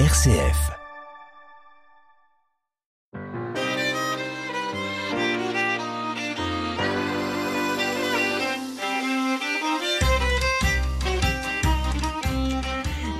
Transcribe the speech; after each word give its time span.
RCF. 0.00 0.72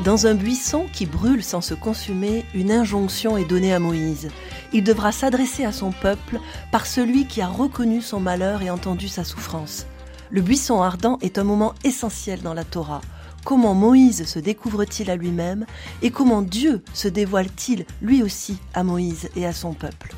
Dans 0.04 0.26
un 0.26 0.34
buisson 0.34 0.86
qui 0.92 1.06
brûle 1.06 1.44
sans 1.44 1.60
se 1.60 1.74
consumer, 1.74 2.44
une 2.54 2.72
injonction 2.72 3.36
est 3.36 3.44
donnée 3.44 3.72
à 3.72 3.78
Moïse. 3.78 4.30
Il 4.72 4.82
devra 4.82 5.12
s'adresser 5.12 5.64
à 5.64 5.70
son 5.70 5.92
peuple 5.92 6.40
par 6.72 6.86
celui 6.86 7.26
qui 7.26 7.40
a 7.40 7.46
reconnu 7.46 8.02
son 8.02 8.18
malheur 8.18 8.62
et 8.62 8.70
entendu 8.70 9.06
sa 9.06 9.22
souffrance. 9.22 9.86
Le 10.30 10.42
buisson 10.42 10.82
ardent 10.82 11.20
est 11.22 11.38
un 11.38 11.44
moment 11.44 11.74
essentiel 11.84 12.42
dans 12.42 12.52
la 12.52 12.64
Torah. 12.64 13.00
Comment 13.44 13.74
Moïse 13.74 14.26
se 14.26 14.38
découvre-t-il 14.38 15.10
à 15.10 15.16
lui-même 15.16 15.66
et 16.00 16.10
comment 16.10 16.40
Dieu 16.40 16.82
se 16.94 17.08
dévoile-t-il 17.08 17.84
lui 18.00 18.22
aussi 18.22 18.58
à 18.72 18.82
Moïse 18.82 19.28
et 19.36 19.44
à 19.44 19.52
son 19.52 19.74
peuple 19.74 20.14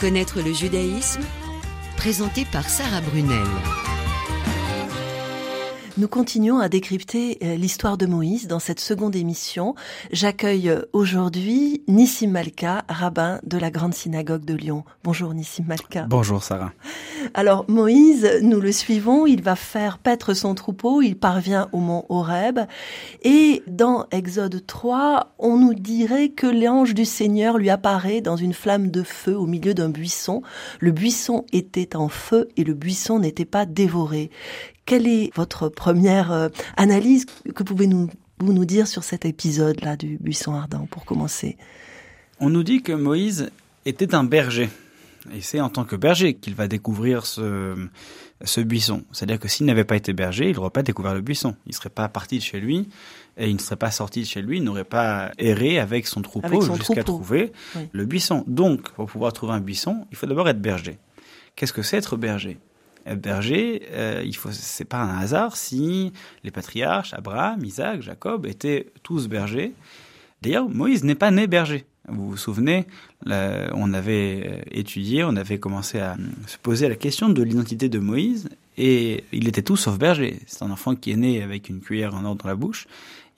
Connaître 0.00 0.40
le 0.40 0.52
judaïsme 0.52 1.22
Présenté 1.96 2.46
par 2.50 2.68
Sarah 2.68 3.02
Brunel. 3.02 3.46
Nous 5.98 6.06
continuons 6.06 6.60
à 6.60 6.68
décrypter 6.68 7.38
euh, 7.42 7.56
l'histoire 7.56 7.98
de 7.98 8.06
Moïse 8.06 8.46
dans 8.46 8.60
cette 8.60 8.78
seconde 8.78 9.16
émission. 9.16 9.74
J'accueille 10.12 10.68
euh, 10.68 10.82
aujourd'hui 10.92 11.82
Nissim 11.88 12.30
Malka, 12.30 12.84
rabbin 12.88 13.40
de 13.42 13.58
la 13.58 13.72
Grande 13.72 13.94
Synagogue 13.94 14.44
de 14.44 14.54
Lyon. 14.54 14.84
Bonjour 15.02 15.34
Nissim 15.34 15.64
Malka. 15.66 16.06
Bonjour 16.08 16.44
Sarah. 16.44 16.70
Alors 17.34 17.64
Moïse, 17.68 18.30
nous 18.42 18.60
le 18.60 18.70
suivons, 18.70 19.26
il 19.26 19.42
va 19.42 19.56
faire 19.56 19.98
paître 19.98 20.34
son 20.34 20.54
troupeau, 20.54 21.02
il 21.02 21.16
parvient 21.18 21.68
au 21.72 21.78
mont 21.78 22.06
Horeb 22.10 22.60
et 23.24 23.64
dans 23.66 24.06
Exode 24.12 24.64
3, 24.64 25.34
on 25.40 25.56
nous 25.56 25.74
dirait 25.74 26.28
que 26.28 26.46
l'ange 26.46 26.94
du 26.94 27.06
Seigneur 27.06 27.58
lui 27.58 27.70
apparaît 27.70 28.20
dans 28.20 28.36
une 28.36 28.54
flamme 28.54 28.92
de 28.92 29.02
feu 29.02 29.36
au 29.36 29.46
milieu 29.46 29.74
d'un 29.74 29.88
buisson. 29.88 30.42
Le 30.78 30.92
buisson 30.92 31.44
était 31.52 31.96
en 31.96 32.08
feu 32.08 32.48
et 32.56 32.62
le 32.62 32.74
buisson 32.74 33.18
n'était 33.18 33.44
pas 33.44 33.66
dévoré. 33.66 34.30
Quelle 34.88 35.06
est 35.06 35.36
votre 35.36 35.68
première 35.68 36.32
euh, 36.32 36.48
analyse? 36.78 37.26
Que 37.54 37.62
pouvez-vous 37.62 38.08
nous 38.40 38.64
dire 38.64 38.86
sur 38.86 39.04
cet 39.04 39.26
épisode-là 39.26 39.98
du 39.98 40.16
buisson 40.16 40.54
ardent 40.54 40.86
pour 40.90 41.04
commencer? 41.04 41.58
On 42.40 42.48
nous 42.48 42.62
dit 42.62 42.80
que 42.80 42.92
Moïse 42.92 43.50
était 43.84 44.14
un 44.14 44.24
berger. 44.24 44.70
Et 45.34 45.42
c'est 45.42 45.60
en 45.60 45.68
tant 45.68 45.84
que 45.84 45.94
berger 45.94 46.32
qu'il 46.32 46.54
va 46.54 46.68
découvrir 46.68 47.26
ce, 47.26 47.74
ce 48.42 48.62
buisson. 48.62 49.04
C'est-à-dire 49.12 49.38
que 49.38 49.46
s'il 49.46 49.66
n'avait 49.66 49.84
pas 49.84 49.96
été 49.96 50.14
berger, 50.14 50.48
il 50.48 50.56
n'aurait 50.56 50.70
pas 50.70 50.82
découvert 50.82 51.12
le 51.12 51.20
buisson. 51.20 51.54
Il 51.66 51.72
ne 51.72 51.74
serait 51.74 51.90
pas 51.90 52.08
parti 52.08 52.38
de 52.38 52.42
chez 52.42 52.58
lui 52.58 52.88
et 53.36 53.50
il 53.50 53.56
ne 53.56 53.60
serait 53.60 53.76
pas 53.76 53.90
sorti 53.90 54.20
de 54.20 54.26
chez 54.26 54.40
lui, 54.40 54.56
il 54.56 54.64
n'aurait 54.64 54.84
pas 54.84 55.32
erré 55.36 55.78
avec 55.78 56.06
son 56.06 56.22
troupeau 56.22 56.62
jusqu'à 56.62 57.04
trouver 57.04 57.52
le 57.92 58.06
buisson. 58.06 58.42
Donc, 58.46 58.90
pour 58.92 59.04
pouvoir 59.04 59.34
trouver 59.34 59.52
un 59.52 59.60
buisson, 59.60 60.06
il 60.10 60.16
faut 60.16 60.26
d'abord 60.26 60.48
être 60.48 60.62
berger. 60.62 60.96
Qu'est-ce 61.56 61.74
que 61.74 61.82
c'est 61.82 61.98
être 61.98 62.16
berger? 62.16 62.56
Berger, 63.14 63.82
euh, 63.92 64.22
il 64.24 64.36
faut, 64.36 64.50
c'est 64.52 64.84
pas 64.84 64.98
un 64.98 65.18
hasard 65.18 65.56
si 65.56 66.12
les 66.44 66.50
patriarches, 66.50 67.14
Abraham, 67.14 67.64
Isaac, 67.64 68.02
Jacob, 68.02 68.46
étaient 68.46 68.86
tous 69.02 69.28
bergers. 69.28 69.72
D'ailleurs, 70.42 70.68
Moïse 70.68 71.04
n'est 71.04 71.14
pas 71.14 71.30
né 71.30 71.46
berger. 71.46 71.84
Vous 72.08 72.30
vous 72.30 72.36
souvenez, 72.36 72.86
on 73.26 73.92
avait 73.92 74.42
euh, 74.46 74.60
étudié, 74.70 75.24
on 75.24 75.36
avait 75.36 75.58
commencé 75.58 75.98
à 75.98 76.16
se 76.46 76.56
poser 76.56 76.88
la 76.88 76.94
question 76.96 77.28
de 77.28 77.42
l'identité 77.42 77.88
de 77.88 77.98
Moïse, 77.98 78.48
et 78.78 79.24
il 79.32 79.48
était 79.48 79.62
tout 79.62 79.76
sauf 79.76 79.98
berger. 79.98 80.38
C'est 80.46 80.62
un 80.62 80.70
enfant 80.70 80.94
qui 80.94 81.10
est 81.10 81.16
né 81.16 81.42
avec 81.42 81.68
une 81.68 81.80
cuillère 81.80 82.14
en 82.14 82.24
or 82.24 82.36
dans 82.36 82.48
la 82.48 82.54
bouche, 82.54 82.86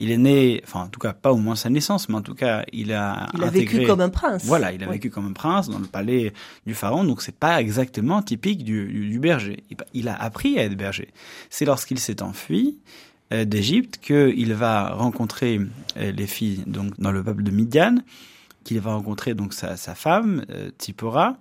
il 0.01 0.09
est 0.09 0.17
né, 0.17 0.61
enfin 0.63 0.81
en 0.81 0.87
tout 0.87 0.99
cas 0.99 1.13
pas 1.13 1.31
au 1.31 1.37
moins 1.37 1.55
sa 1.55 1.69
naissance, 1.69 2.09
mais 2.09 2.15
en 2.15 2.21
tout 2.21 2.33
cas 2.33 2.65
il 2.73 2.91
a 2.91 3.27
il 3.35 3.43
a 3.43 3.49
vécu 3.51 3.85
comme 3.85 4.01
un 4.01 4.09
prince. 4.09 4.43
Voilà, 4.45 4.73
il 4.73 4.83
a 4.83 4.87
vécu 4.87 5.11
comme 5.11 5.27
un 5.27 5.33
prince 5.33 5.69
dans 5.69 5.77
le 5.77 5.85
palais 5.85 6.33
du 6.65 6.73
pharaon, 6.73 7.03
donc 7.03 7.21
c'est 7.21 7.35
pas 7.35 7.61
exactement 7.61 8.23
typique 8.23 8.63
du, 8.63 8.87
du, 8.87 9.19
berger. 9.19 9.63
Il 9.93 10.09
a 10.09 10.15
appris 10.19 10.57
à 10.57 10.63
être 10.63 10.75
berger. 10.75 11.09
C'est 11.51 11.65
lorsqu'il 11.65 11.99
s'est 11.99 12.23
enfui 12.23 12.79
euh, 13.31 13.45
d'Égypte 13.45 13.99
qu'il 14.01 14.53
va 14.55 14.89
rencontrer 14.89 15.61
euh, 15.97 16.11
les 16.11 16.27
filles 16.27 16.63
donc 16.65 16.99
dans 16.99 17.11
le 17.11 17.23
peuple 17.23 17.43
de 17.43 17.51
Midian, 17.51 17.97
qu'il 18.63 18.79
va 18.79 18.95
rencontrer 18.95 19.35
donc 19.35 19.53
sa, 19.53 19.77
sa 19.77 19.93
femme 19.93 20.45
euh, 20.49 20.71
Tipora 20.79 21.37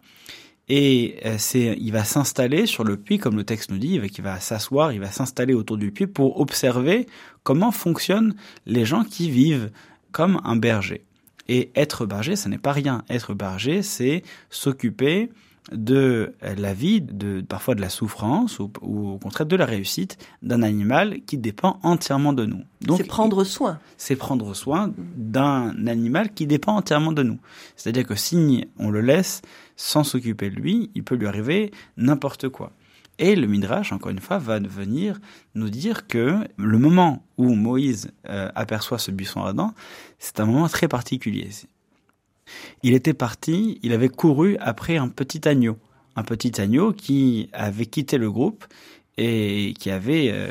et 0.73 1.17
c'est, 1.39 1.77
il 1.81 1.91
va 1.91 2.05
s'installer 2.05 2.65
sur 2.65 2.85
le 2.85 2.97
puits, 2.97 3.19
comme 3.19 3.37
le 3.37 3.43
texte 3.43 3.73
nous 3.73 3.79
dit, 3.79 3.95
il 4.01 4.23
va 4.23 4.39
s'asseoir, 4.39 4.93
il 4.93 5.01
va 5.01 5.11
s'installer 5.11 5.53
autour 5.53 5.77
du 5.77 5.91
puits 5.91 6.07
pour 6.07 6.39
observer 6.41 7.09
comment 7.43 7.73
fonctionnent 7.73 8.35
les 8.67 8.85
gens 8.85 9.05
qui 9.05 9.31
vivent 9.31 9.71
comme 10.13 10.41
un 10.45 10.57
berger? 10.57 11.05
Et 11.49 11.71
être 11.75 12.07
berger, 12.07 12.37
ce 12.37 12.49
n'est 12.49 12.59
pas 12.59 12.73
rien. 12.73 13.03
Être 13.11 13.35
berger, 13.35 13.83
c'est 13.83 14.23
s'occuper 14.51 15.31
de 15.73 16.35
la 16.43 16.75
vie, 16.75 17.01
de 17.01 17.43
parfois 17.43 17.75
de 17.75 17.81
la 17.81 17.91
souffrance 17.91 18.59
ou, 18.59 18.71
au 18.83 19.19
contraire 19.19 19.47
de 19.47 19.57
la 19.57 19.67
réussite 19.67 20.17
d'un 20.43 20.63
animal 20.63 21.21
qui 21.27 21.39
dépend 21.39 21.79
entièrement 21.83 22.33
de 22.33 22.47
nous. 22.47 22.63
Donc 22.81 22.99
c'est 22.99 23.05
prendre 23.05 23.45
soin. 23.45 23.79
C'est 23.97 24.17
prendre 24.17 24.55
soin 24.55 24.93
d'un 25.17 25.87
animal 25.87 26.33
qui 26.33 26.47
dépend 26.47 26.77
entièrement 26.77 27.13
de 27.13 27.23
nous. 27.23 27.39
C'est-à-dire 27.77 28.07
que 28.07 28.17
si 28.17 28.65
on 28.79 28.91
le 28.91 29.01
laisse 29.01 29.43
sans 29.77 30.03
s'occuper 30.03 30.51
de 30.51 30.57
lui, 30.57 30.91
il 30.95 31.05
peut 31.05 31.15
lui 31.15 31.27
arriver 31.27 31.73
n'importe 31.97 32.49
quoi. 32.49 32.73
Et 33.21 33.37
le 33.37 33.47
Midrash, 33.47 33.93
encore 33.93 34.11
une 34.11 34.19
fois, 34.19 34.39
va 34.39 34.59
venir 34.59 35.21
nous 35.55 35.69
dire 35.69 36.07
que 36.07 36.39
le 36.57 36.79
moment 36.79 37.23
où 37.37 37.55
Moïse 37.55 38.11
euh, 38.27 38.51
aperçoit 38.55 38.99
ce 38.99 39.11
buisson 39.11 39.43
ardent, 39.43 39.75
c'est 40.19 40.41
un 40.41 40.47
moment 40.47 40.69
très 40.69 40.89
particulier. 40.89 41.51
Il 42.83 42.95
était 42.95 43.13
parti, 43.13 43.79
il 43.83 43.93
avait 43.93 44.09
couru 44.09 44.57
après 44.59 44.97
un 44.97 45.09
petit 45.09 45.47
agneau. 45.47 45.77
Un 46.17 46.23
petit 46.23 46.59
agneau 46.63 46.95
qui 46.95 47.51
avait 47.53 47.85
quitté 47.85 48.17
le 48.17 48.31
groupe 48.31 48.65
et 49.19 49.75
qui 49.79 49.91
avait 49.91 50.31
euh, 50.33 50.51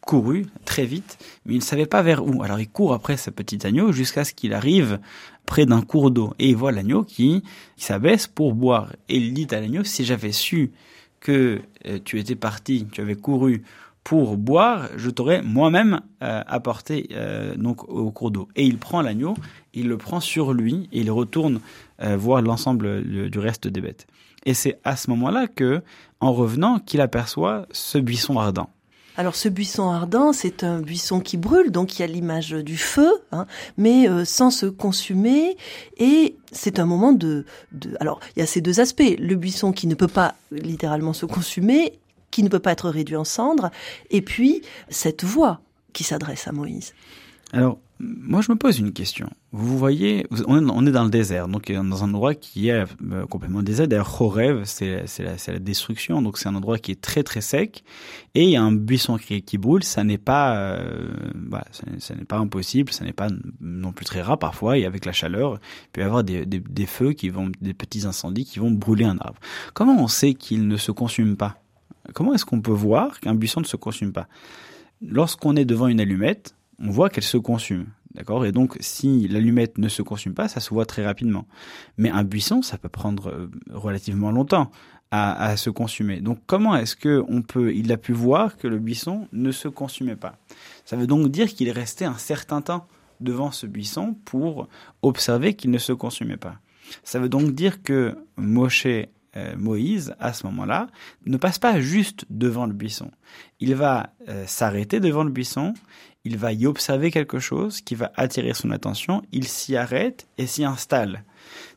couru 0.00 0.46
très 0.64 0.84
vite, 0.84 1.16
mais 1.46 1.54
il 1.54 1.58
ne 1.58 1.62
savait 1.62 1.86
pas 1.86 2.02
vers 2.02 2.26
où. 2.26 2.42
Alors 2.42 2.58
il 2.58 2.68
court 2.68 2.92
après 2.92 3.16
ce 3.16 3.30
petit 3.30 3.64
agneau 3.64 3.92
jusqu'à 3.92 4.24
ce 4.24 4.34
qu'il 4.34 4.52
arrive 4.52 4.98
près 5.46 5.64
d'un 5.64 5.82
cours 5.82 6.10
d'eau 6.10 6.34
et 6.40 6.48
il 6.48 6.56
voit 6.56 6.72
l'agneau 6.72 7.04
qui, 7.04 7.44
s'abaisse 7.76 8.26
pour 8.26 8.54
boire. 8.54 8.92
Et 9.08 9.16
il 9.16 9.32
dit 9.32 9.46
à 9.52 9.60
l'agneau, 9.60 9.84
si 9.84 10.04
j'avais 10.04 10.32
su 10.32 10.72
que 11.20 11.60
euh, 11.86 11.98
tu 12.04 12.18
étais 12.18 12.34
parti, 12.34 12.86
tu 12.90 13.00
avais 13.00 13.14
couru 13.14 13.62
pour 14.04 14.36
boire, 14.38 14.88
je 14.96 15.10
t'aurais 15.10 15.42
moi-même 15.42 16.00
euh, 16.22 16.42
apporté 16.46 17.08
euh, 17.12 17.54
donc 17.56 17.86
au 17.88 18.10
cours 18.10 18.30
d'eau. 18.30 18.48
Et 18.56 18.64
il 18.64 18.78
prend 18.78 19.02
l'agneau, 19.02 19.34
il 19.74 19.88
le 19.88 19.98
prend 19.98 20.20
sur 20.20 20.54
lui 20.54 20.88
et 20.92 21.00
il 21.00 21.10
retourne 21.10 21.60
voir 22.00 22.42
l'ensemble 22.42 23.02
du 23.28 23.38
reste 23.40 23.66
des 23.66 23.80
bêtes. 23.80 24.06
Et 24.46 24.54
c'est 24.54 24.78
à 24.84 24.96
ce 24.96 25.10
moment-là 25.10 25.48
que, 25.48 25.82
en 26.20 26.32
revenant, 26.32 26.78
qu'il 26.78 27.00
aperçoit 27.00 27.66
ce 27.72 27.98
buisson 27.98 28.38
ardent. 28.38 28.70
Alors 29.18 29.34
ce 29.34 29.48
buisson 29.48 29.90
ardent, 29.90 30.32
c'est 30.32 30.62
un 30.62 30.80
buisson 30.80 31.18
qui 31.18 31.38
brûle, 31.38 31.72
donc 31.72 31.98
il 31.98 32.02
y 32.02 32.04
a 32.04 32.06
l'image 32.06 32.50
du 32.50 32.78
feu, 32.78 33.10
hein, 33.32 33.46
mais 33.76 34.08
euh, 34.08 34.24
sans 34.24 34.52
se 34.52 34.66
consumer. 34.66 35.56
Et 35.96 36.36
c'est 36.52 36.78
un 36.78 36.86
moment 36.86 37.10
de, 37.10 37.44
de... 37.72 37.96
Alors 37.98 38.20
il 38.36 38.38
y 38.38 38.42
a 38.42 38.46
ces 38.46 38.60
deux 38.60 38.78
aspects. 38.78 39.16
Le 39.18 39.34
buisson 39.34 39.72
qui 39.72 39.88
ne 39.88 39.96
peut 39.96 40.06
pas 40.06 40.36
littéralement 40.52 41.12
se 41.12 41.26
consumer, 41.26 41.98
qui 42.30 42.44
ne 42.44 42.48
peut 42.48 42.60
pas 42.60 42.70
être 42.70 42.88
réduit 42.88 43.16
en 43.16 43.24
cendres, 43.24 43.72
et 44.10 44.22
puis 44.22 44.62
cette 44.88 45.24
voix 45.24 45.62
qui 45.92 46.04
s'adresse 46.04 46.46
à 46.46 46.52
Moïse. 46.52 46.94
Alors 47.52 47.78
moi, 48.00 48.42
je 48.42 48.52
me 48.52 48.56
pose 48.56 48.78
une 48.78 48.92
question. 48.92 49.28
Vous 49.50 49.76
voyez, 49.76 50.24
on 50.46 50.86
est 50.86 50.92
dans 50.92 51.04
le 51.04 51.10
désert, 51.10 51.48
donc 51.48 51.72
dans 51.72 52.04
un 52.04 52.08
endroit 52.08 52.34
qui 52.34 52.68
est 52.68 52.84
euh, 53.10 53.26
complètement 53.26 53.62
désert. 53.62 53.88
D'ailleurs, 53.88 54.10
Chorev, 54.16 54.62
c'est 54.64 55.04
la, 55.18 55.58
destruction, 55.58 56.22
donc 56.22 56.38
c'est 56.38 56.48
un 56.48 56.54
endroit 56.54 56.78
qui 56.78 56.92
est 56.92 57.00
très 57.00 57.24
très 57.24 57.40
sec. 57.40 57.82
Et 58.36 58.44
il 58.44 58.50
y 58.50 58.56
a 58.56 58.62
un 58.62 58.70
buisson 58.70 59.16
qui, 59.16 59.58
brûle. 59.58 59.82
Ça 59.82 60.04
n'est 60.04 60.18
pas, 60.18 60.56
euh, 60.56 61.08
ça, 61.98 62.14
pas 62.28 62.38
impossible. 62.38 62.92
Ça 62.92 63.04
n'est 63.04 63.12
pas 63.12 63.28
non 63.60 63.90
plus 63.90 64.04
très 64.04 64.22
rare 64.22 64.38
parfois. 64.38 64.78
Et 64.78 64.84
avec 64.84 65.04
la 65.04 65.12
chaleur, 65.12 65.58
il 65.86 65.88
peut 65.92 66.00
y 66.00 66.04
avoir 66.04 66.22
des 66.22 66.86
feux 66.86 67.12
qui 67.14 67.30
vont, 67.30 67.50
des 67.60 67.74
petits 67.74 68.06
incendies 68.06 68.44
qui 68.44 68.60
vont 68.60 68.70
brûler 68.70 69.06
un 69.06 69.18
arbre. 69.18 69.40
Comment 69.74 70.00
on 70.00 70.08
sait 70.08 70.34
qu'il 70.34 70.68
ne 70.68 70.76
se 70.76 70.92
consume 70.92 71.36
pas? 71.36 71.60
Comment 72.14 72.34
est-ce 72.34 72.44
qu'on 72.44 72.60
peut 72.60 72.70
voir 72.70 73.18
qu'un 73.18 73.34
buisson 73.34 73.60
ne 73.60 73.66
se 73.66 73.76
consume 73.76 74.12
pas? 74.12 74.28
Lorsqu'on 75.02 75.56
est 75.56 75.64
devant 75.64 75.88
une 75.88 76.00
allumette, 76.00 76.54
on 76.80 76.90
voit 76.90 77.10
qu'elle 77.10 77.24
se 77.24 77.36
consume. 77.36 77.86
D'accord? 78.18 78.44
Et 78.44 78.50
donc, 78.50 78.76
si 78.80 79.28
l'allumette 79.28 79.78
ne 79.78 79.88
se 79.88 80.02
consume 80.02 80.34
pas, 80.34 80.48
ça 80.48 80.58
se 80.58 80.70
voit 80.70 80.86
très 80.86 81.06
rapidement. 81.06 81.46
Mais 81.98 82.10
un 82.10 82.24
buisson, 82.24 82.62
ça 82.62 82.76
peut 82.76 82.88
prendre 82.88 83.28
euh, 83.28 83.48
relativement 83.70 84.32
longtemps 84.32 84.72
à, 85.10 85.56
se 85.56 85.70
consumer. 85.70 86.20
Donc, 86.20 86.40
comment 86.46 86.76
est-ce 86.76 86.94
que 86.94 87.24
on 87.28 87.40
peut, 87.40 87.72
il 87.74 87.90
a 87.92 87.96
pu 87.96 88.12
voir 88.12 88.58
que 88.58 88.68
le 88.68 88.78
buisson 88.78 89.26
ne 89.32 89.52
se 89.52 89.68
consumait 89.68 90.16
pas? 90.16 90.36
Ça 90.84 90.96
veut 90.96 91.06
donc 91.06 91.28
dire 91.28 91.48
qu'il 91.48 91.66
est 91.68 91.72
resté 91.72 92.04
un 92.04 92.18
certain 92.18 92.60
temps 92.60 92.86
devant 93.20 93.50
ce 93.50 93.66
buisson 93.66 94.14
pour 94.26 94.68
observer 95.00 95.54
qu'il 95.54 95.70
ne 95.70 95.78
se 95.78 95.92
consumait 95.92 96.36
pas. 96.36 96.56
Ça 97.04 97.20
veut 97.20 97.30
donc 97.30 97.52
dire 97.52 97.82
que 97.82 98.18
Moshe 98.36 98.86
euh, 99.36 99.54
Moïse, 99.56 100.14
à 100.18 100.32
ce 100.32 100.44
moment-là, 100.46 100.88
ne 101.24 101.36
passe 101.36 101.58
pas 101.58 101.80
juste 101.80 102.24
devant 102.28 102.66
le 102.66 102.72
buisson. 102.72 103.10
Il 103.60 103.74
va 103.74 104.12
euh, 104.28 104.44
s'arrêter 104.46 105.00
devant 105.00 105.22
le 105.22 105.30
buisson, 105.30 105.74
il 106.24 106.36
va 106.36 106.52
y 106.52 106.66
observer 106.66 107.10
quelque 107.10 107.38
chose 107.38 107.80
qui 107.80 107.94
va 107.94 108.12
attirer 108.16 108.54
son 108.54 108.70
attention, 108.70 109.22
il 109.32 109.46
s'y 109.46 109.76
arrête 109.76 110.26
et 110.36 110.46
s'y 110.46 110.64
installe. 110.64 111.24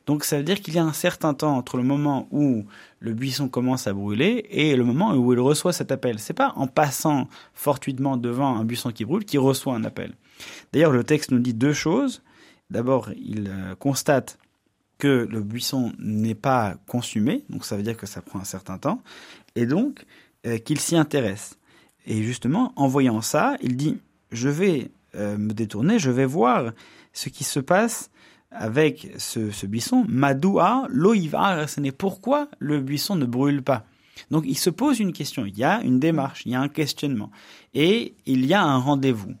Donc 0.06 0.24
ça 0.24 0.36
veut 0.36 0.42
dire 0.42 0.60
qu'il 0.60 0.74
y 0.74 0.78
a 0.78 0.84
un 0.84 0.92
certain 0.92 1.32
temps 1.32 1.56
entre 1.56 1.76
le 1.76 1.84
moment 1.84 2.28
où 2.30 2.64
le 2.98 3.14
buisson 3.14 3.48
commence 3.48 3.86
à 3.86 3.92
brûler 3.92 4.46
et 4.50 4.74
le 4.76 4.84
moment 4.84 5.14
où 5.14 5.32
il 5.32 5.40
reçoit 5.40 5.72
cet 5.72 5.92
appel. 5.92 6.18
C'est 6.18 6.34
pas 6.34 6.52
en 6.56 6.66
passant 6.66 7.28
fortuitement 7.54 8.16
devant 8.16 8.56
un 8.56 8.64
buisson 8.64 8.90
qui 8.90 9.04
brûle 9.04 9.24
qu'il 9.24 9.40
reçoit 9.40 9.74
un 9.74 9.84
appel. 9.84 10.14
D'ailleurs, 10.72 10.92
le 10.92 11.04
texte 11.04 11.30
nous 11.30 11.38
dit 11.38 11.54
deux 11.54 11.72
choses. 11.72 12.22
D'abord, 12.70 13.10
il 13.16 13.48
euh, 13.48 13.74
constate 13.76 14.38
que 14.98 15.26
le 15.30 15.40
buisson 15.40 15.92
n'est 15.98 16.34
pas 16.34 16.76
consumé, 16.86 17.44
donc 17.48 17.64
ça 17.64 17.76
veut 17.76 17.82
dire 17.82 17.96
que 17.96 18.06
ça 18.06 18.22
prend 18.22 18.38
un 18.38 18.44
certain 18.44 18.78
temps, 18.78 19.02
et 19.56 19.66
donc 19.66 20.04
euh, 20.46 20.58
qu'il 20.58 20.80
s'y 20.80 20.96
intéresse. 20.96 21.58
Et 22.06 22.22
justement, 22.22 22.72
en 22.76 22.88
voyant 22.88 23.20
ça, 23.20 23.56
il 23.62 23.76
dit, 23.76 23.98
je 24.32 24.48
vais 24.48 24.90
euh, 25.14 25.36
me 25.36 25.52
détourner, 25.52 25.98
je 25.98 26.10
vais 26.10 26.24
voir 26.24 26.72
ce 27.12 27.28
qui 27.28 27.44
se 27.44 27.60
passe 27.60 28.10
avec 28.50 29.12
ce, 29.18 29.66
buisson. 29.66 30.04
Madoua, 30.08 30.86
loïva, 30.88 31.66
ce 31.66 31.80
n'est 31.80 31.92
pourquoi 31.92 32.48
le 32.58 32.80
buisson 32.80 33.16
ne 33.16 33.24
brûle 33.24 33.62
pas. 33.62 33.86
Donc 34.30 34.44
il 34.46 34.58
se 34.58 34.70
pose 34.70 35.00
une 35.00 35.12
question, 35.12 35.46
il 35.46 35.56
y 35.56 35.64
a 35.64 35.80
une 35.82 35.98
démarche, 35.98 36.44
il 36.46 36.52
y 36.52 36.54
a 36.54 36.60
un 36.60 36.68
questionnement, 36.68 37.30
et 37.74 38.14
il 38.26 38.46
y 38.46 38.54
a 38.54 38.62
un 38.62 38.78
rendez-vous 38.78 39.34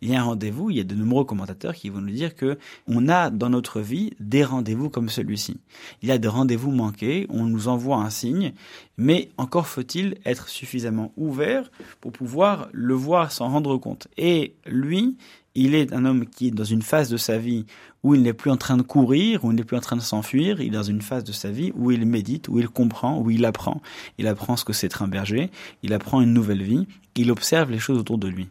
il 0.00 0.10
y 0.10 0.16
a 0.16 0.20
un 0.20 0.24
rendez-vous, 0.24 0.70
il 0.70 0.76
y 0.76 0.80
a 0.80 0.84
de 0.84 0.94
nombreux 0.94 1.24
commentateurs 1.24 1.74
qui 1.74 1.90
vont 1.90 2.00
nous 2.00 2.10
dire 2.10 2.34
que 2.34 2.58
on 2.86 3.08
a 3.08 3.30
dans 3.30 3.50
notre 3.50 3.80
vie 3.80 4.12
des 4.20 4.44
rendez-vous 4.44 4.90
comme 4.90 5.08
celui-ci. 5.08 5.58
Il 6.02 6.08
y 6.08 6.12
a 6.12 6.18
des 6.18 6.28
rendez-vous 6.28 6.70
manqués, 6.70 7.26
on 7.30 7.44
nous 7.44 7.68
envoie 7.68 7.96
un 7.96 8.10
signe, 8.10 8.52
mais 8.98 9.30
encore 9.36 9.66
faut-il 9.66 10.16
être 10.24 10.48
suffisamment 10.48 11.12
ouvert 11.16 11.70
pour 12.00 12.12
pouvoir 12.12 12.68
le 12.72 12.94
voir 12.94 13.32
s'en 13.32 13.48
rendre 13.48 13.76
compte. 13.76 14.08
Et 14.16 14.54
lui, 14.66 15.16
il 15.56 15.74
est 15.74 15.92
un 15.92 16.04
homme 16.04 16.26
qui 16.26 16.48
est 16.48 16.50
dans 16.50 16.64
une 16.64 16.82
phase 16.82 17.08
de 17.08 17.16
sa 17.16 17.38
vie 17.38 17.64
où 18.02 18.14
il 18.14 18.22
n'est 18.22 18.34
plus 18.34 18.50
en 18.50 18.56
train 18.56 18.76
de 18.76 18.82
courir, 18.82 19.44
où 19.44 19.50
il 19.50 19.56
n'est 19.56 19.64
plus 19.64 19.76
en 19.76 19.80
train 19.80 19.96
de 19.96 20.02
s'enfuir, 20.02 20.60
il 20.60 20.68
est 20.68 20.70
dans 20.70 20.82
une 20.82 21.00
phase 21.00 21.24
de 21.24 21.32
sa 21.32 21.50
vie 21.50 21.72
où 21.74 21.90
il 21.90 22.04
médite, 22.06 22.48
où 22.48 22.60
il 22.60 22.68
comprend, 22.68 23.18
où 23.20 23.30
il 23.30 23.44
apprend. 23.44 23.80
Il 24.18 24.28
apprend 24.28 24.56
ce 24.56 24.64
que 24.64 24.72
c'est 24.72 24.86
être 24.86 25.02
un 25.02 25.08
berger, 25.08 25.50
il 25.82 25.92
apprend 25.92 26.20
une 26.20 26.32
nouvelle 26.32 26.62
vie, 26.62 26.86
il 27.16 27.30
observe 27.30 27.70
les 27.70 27.78
choses 27.78 27.98
autour 27.98 28.18
de 28.18 28.28
lui. 28.28 28.48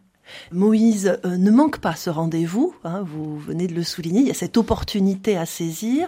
Moïse 0.52 1.20
euh, 1.26 1.38
ne 1.38 1.52
manque 1.52 1.80
pas 1.80 1.96
ce 1.96 2.10
rendez-vous, 2.10 2.76
hein, 2.84 3.04
vous 3.04 3.38
venez 3.38 3.68
de 3.68 3.74
le 3.74 3.84
souligner, 3.84 4.22
il 4.22 4.28
y 4.28 4.32
a 4.32 4.36
cette 4.36 4.58
opportunité 4.58 5.38
à 5.38 5.46
saisir, 5.46 6.08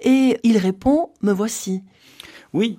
et 0.00 0.38
il 0.42 0.58
répond, 0.58 1.10
me 1.22 1.32
voici. 1.32 1.82
Oui, 2.52 2.78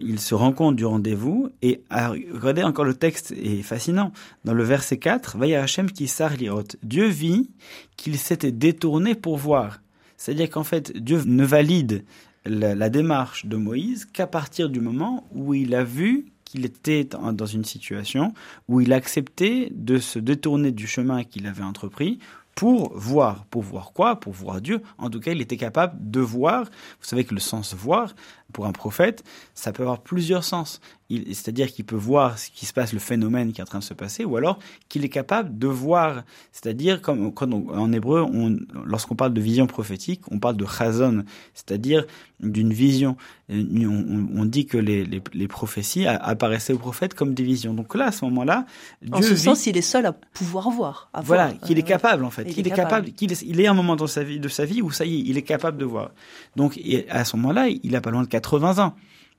il 0.00 0.20
se 0.20 0.34
rend 0.34 0.52
compte 0.52 0.76
du 0.76 0.84
rendez-vous, 0.84 1.48
et 1.62 1.82
regardez 1.90 2.62
encore 2.62 2.84
le 2.84 2.94
texte 2.94 3.32
est 3.32 3.62
fascinant. 3.62 4.12
Dans 4.44 4.54
le 4.54 4.62
verset 4.62 4.98
4, 4.98 5.38
Vaya 5.38 5.62
Hachem 5.62 5.90
qui 5.90 6.12
lirot. 6.38 6.62
Dieu 6.82 7.06
vit 7.06 7.50
qu'il 7.96 8.18
s'était 8.18 8.52
détourné 8.52 9.14
pour 9.14 9.38
voir. 9.38 9.80
C'est-à-dire 10.16 10.50
qu'en 10.50 10.64
fait, 10.64 10.96
Dieu 10.96 11.22
ne 11.24 11.44
valide 11.44 12.04
la 12.44 12.90
démarche 12.90 13.46
de 13.46 13.56
Moïse 13.56 14.04
qu'à 14.04 14.26
partir 14.26 14.68
du 14.68 14.80
moment 14.80 15.26
où 15.32 15.54
il 15.54 15.74
a 15.74 15.82
vu 15.82 16.26
qu'il 16.46 16.64
était 16.64 17.04
dans 17.04 17.46
une 17.46 17.66
situation 17.66 18.32
où 18.68 18.80
il 18.80 18.94
acceptait 18.94 19.68
de 19.72 19.98
se 19.98 20.18
détourner 20.18 20.72
du 20.72 20.86
chemin 20.86 21.24
qu'il 21.24 21.46
avait 21.46 21.62
entrepris 21.62 22.18
pour 22.54 22.96
voir. 22.96 23.44
Pour 23.46 23.62
voir 23.62 23.92
quoi? 23.92 24.18
Pour 24.18 24.32
voir 24.32 24.62
Dieu. 24.62 24.80
En 24.96 25.10
tout 25.10 25.20
cas, 25.20 25.32
il 25.32 25.42
était 25.42 25.58
capable 25.58 26.10
de 26.10 26.20
voir. 26.20 26.64
Vous 26.64 27.06
savez 27.06 27.24
que 27.24 27.34
le 27.34 27.40
sens 27.40 27.74
voir, 27.74 28.14
pour 28.52 28.66
un 28.66 28.72
prophète, 28.72 29.24
ça 29.54 29.72
peut 29.72 29.82
avoir 29.82 30.00
plusieurs 30.00 30.44
sens. 30.44 30.80
C'est-à-dire 31.08 31.72
qu'il 31.72 31.84
peut 31.84 31.96
voir 31.96 32.38
ce 32.38 32.50
qui 32.50 32.66
se 32.66 32.72
passe, 32.72 32.92
le 32.92 32.98
phénomène 32.98 33.52
qui 33.52 33.60
est 33.60 33.62
en 33.62 33.66
train 33.66 33.78
de 33.78 33.84
se 33.84 33.94
passer, 33.94 34.24
ou 34.24 34.36
alors 34.36 34.58
qu'il 34.88 35.04
est 35.04 35.08
capable 35.08 35.56
de 35.56 35.68
voir. 35.68 36.24
C'est-à-dire, 36.50 37.00
comme 37.00 37.32
quand 37.32 37.52
en 37.52 37.92
hébreu, 37.92 38.22
on, 38.22 38.56
lorsqu'on 38.84 39.14
parle 39.14 39.32
de 39.32 39.40
vision 39.40 39.66
prophétique, 39.66 40.22
on 40.32 40.40
parle 40.40 40.56
de 40.56 40.66
chazon, 40.66 41.24
c'est-à-dire 41.54 42.06
d'une 42.40 42.72
vision. 42.72 43.16
On, 43.48 44.26
on, 44.34 44.44
dit 44.44 44.66
que 44.66 44.76
les, 44.76 45.04
les, 45.04 45.22
les, 45.32 45.48
prophéties 45.48 46.06
apparaissaient 46.06 46.72
aux 46.72 46.78
prophètes 46.78 47.14
comme 47.14 47.32
des 47.32 47.44
visions. 47.44 47.72
Donc 47.72 47.94
là, 47.94 48.06
à 48.06 48.12
ce 48.12 48.24
moment-là, 48.24 48.66
en 49.12 49.22
ce 49.22 49.36
sens, 49.36 49.66
il 49.66 49.76
est 49.76 49.82
seul 49.82 50.04
à 50.04 50.12
pouvoir 50.12 50.68
voir. 50.70 51.08
À 51.14 51.20
voilà, 51.20 51.52
qu'il 51.52 51.78
est 51.78 51.84
euh, 51.84 51.86
capable 51.86 52.24
en 52.24 52.30
fait. 52.30 52.42
Il, 52.56 52.66
est, 52.66 52.70
capable. 52.70 53.12
qu'il 53.12 53.30
est, 53.30 53.42
il 53.42 53.60
est 53.60 53.68
un 53.68 53.74
moment 53.74 53.94
dans 53.94 54.08
sa 54.08 54.24
vie, 54.24 54.40
de 54.40 54.48
sa 54.48 54.64
vie 54.64 54.82
où 54.82 54.90
ça 54.90 55.04
y 55.04 55.14
est, 55.14 55.20
il 55.20 55.38
est 55.38 55.42
capable 55.42 55.78
de 55.78 55.84
voir. 55.84 56.10
Donc 56.56 56.80
à 57.08 57.24
ce 57.24 57.36
moment-là, 57.36 57.68
il 57.68 57.94
a 57.94 58.00
pas 58.00 58.10
loin 58.10 58.22
de 58.22 58.28
80 58.40 58.84
ans. 58.84 58.94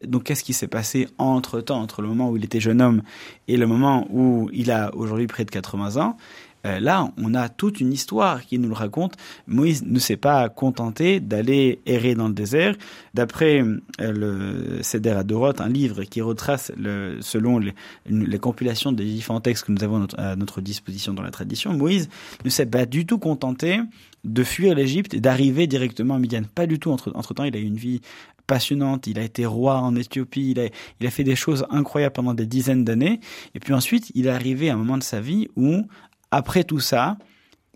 Donc 0.05 0.25
qu'est-ce 0.25 0.43
qui 0.43 0.53
s'est 0.53 0.67
passé 0.67 1.07
entre 1.17 1.59
temps, 1.61 1.81
entre 1.81 2.01
le 2.01 2.07
moment 2.07 2.29
où 2.29 2.37
il 2.37 2.45
était 2.45 2.59
jeune 2.59 2.81
homme 2.81 3.01
et 3.47 3.57
le 3.57 3.65
moment 3.65 4.07
où 4.11 4.49
il 4.53 4.69
a 4.69 4.93
aujourd'hui 4.95 5.27
près 5.27 5.43
de 5.43 5.49
80 5.49 5.97
ans? 6.01 6.17
Euh, 6.65 6.79
Là, 6.79 7.11
on 7.17 7.33
a 7.33 7.49
toute 7.49 7.79
une 7.79 7.93
histoire 7.93 8.45
qui 8.45 8.59
nous 8.59 8.67
le 8.67 8.75
raconte. 8.75 9.13
Moïse 9.47 9.83
ne 9.85 9.99
s'est 9.99 10.17
pas 10.17 10.49
contenté 10.49 11.19
d'aller 11.19 11.79
errer 11.85 12.15
dans 12.15 12.27
le 12.27 12.33
désert. 12.33 12.75
D'après 13.13 13.61
euh, 13.61 13.79
le 13.99 14.83
Seder 14.83 15.11
Adorot, 15.11 15.59
un 15.61 15.69
livre 15.69 16.03
qui 16.03 16.21
retrace, 16.21 16.71
le, 16.77 17.17
selon 17.21 17.59
les, 17.59 18.39
compilations 18.39 18.91
des 18.91 19.05
différents 19.05 19.41
textes 19.41 19.65
que 19.65 19.71
nous 19.71 19.83
avons 19.83 20.07
à 20.17 20.35
notre 20.35 20.61
disposition 20.61 21.13
dans 21.13 21.23
la 21.23 21.31
tradition, 21.31 21.73
Moïse 21.73 22.09
ne 22.43 22.49
s'est 22.49 22.65
pas 22.65 22.85
du 22.85 23.05
tout 23.05 23.17
contenté 23.17 23.79
de 24.23 24.43
fuir 24.43 24.75
l'Égypte 24.75 25.13
et 25.13 25.21
d'arriver 25.21 25.67
directement 25.67 26.15
à 26.15 26.19
Midian. 26.19 26.43
Pas 26.53 26.67
du 26.67 26.79
tout. 26.79 26.91
Entre, 26.91 27.11
entre 27.15 27.33
temps, 27.33 27.43
il 27.43 27.55
a 27.55 27.59
eu 27.59 27.63
une 27.63 27.77
vie 27.77 28.01
passionnante. 28.47 29.07
Il 29.07 29.19
a 29.19 29.23
été 29.23 29.45
roi 29.45 29.79
en 29.79 29.95
Éthiopie. 29.95 30.55
Il 30.99 31.05
a, 31.07 31.11
fait 31.11 31.23
des 31.23 31.35
choses 31.35 31.65
incroyables 31.69 32.13
pendant 32.13 32.33
des 32.33 32.45
dizaines 32.45 32.83
d'années. 32.83 33.19
Et 33.53 33.59
puis 33.59 33.73
ensuite, 33.73 34.11
il 34.15 34.27
est 34.27 34.31
arrivé 34.31 34.69
à 34.69 34.73
un 34.73 34.77
moment 34.77 34.97
de 34.97 35.03
sa 35.03 35.19
vie 35.19 35.47
où, 35.55 35.83
après 36.31 36.63
tout 36.63 36.79
ça, 36.79 37.17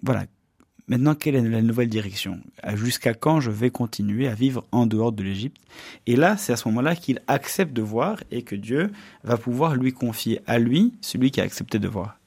voilà. 0.01 0.25
Maintenant, 0.87 1.15
quelle 1.15 1.35
est 1.35 1.41
la 1.41 1.61
nouvelle 1.61 1.87
direction? 1.87 2.41
Jusqu'à 2.73 3.13
quand 3.13 3.39
je 3.39 3.51
vais 3.51 3.69
continuer 3.69 4.27
à 4.27 4.33
vivre 4.33 4.65
en 4.71 4.85
dehors 4.85 5.13
de 5.13 5.23
l'Égypte? 5.23 5.57
Et 6.05 6.17
là, 6.17 6.35
c'est 6.35 6.51
à 6.51 6.57
ce 6.57 6.67
moment-là 6.67 6.95
qu'il 6.95 7.21
accepte 7.27 7.71
de 7.71 7.81
voir 7.81 8.17
et 8.29 8.41
que 8.41 8.55
Dieu 8.55 8.91
va 9.23 9.37
pouvoir 9.37 9.75
lui 9.75 9.93
confier 9.93 10.41
à 10.47 10.59
lui 10.59 10.93
celui 10.99 11.31
qui 11.31 11.39
a 11.39 11.43
accepté 11.43 11.79
de 11.79 11.87
voir. 11.87 12.20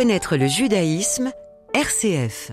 Connaître 0.00 0.38
le 0.38 0.46
judaïsme, 0.46 1.30
RCF. 1.74 2.52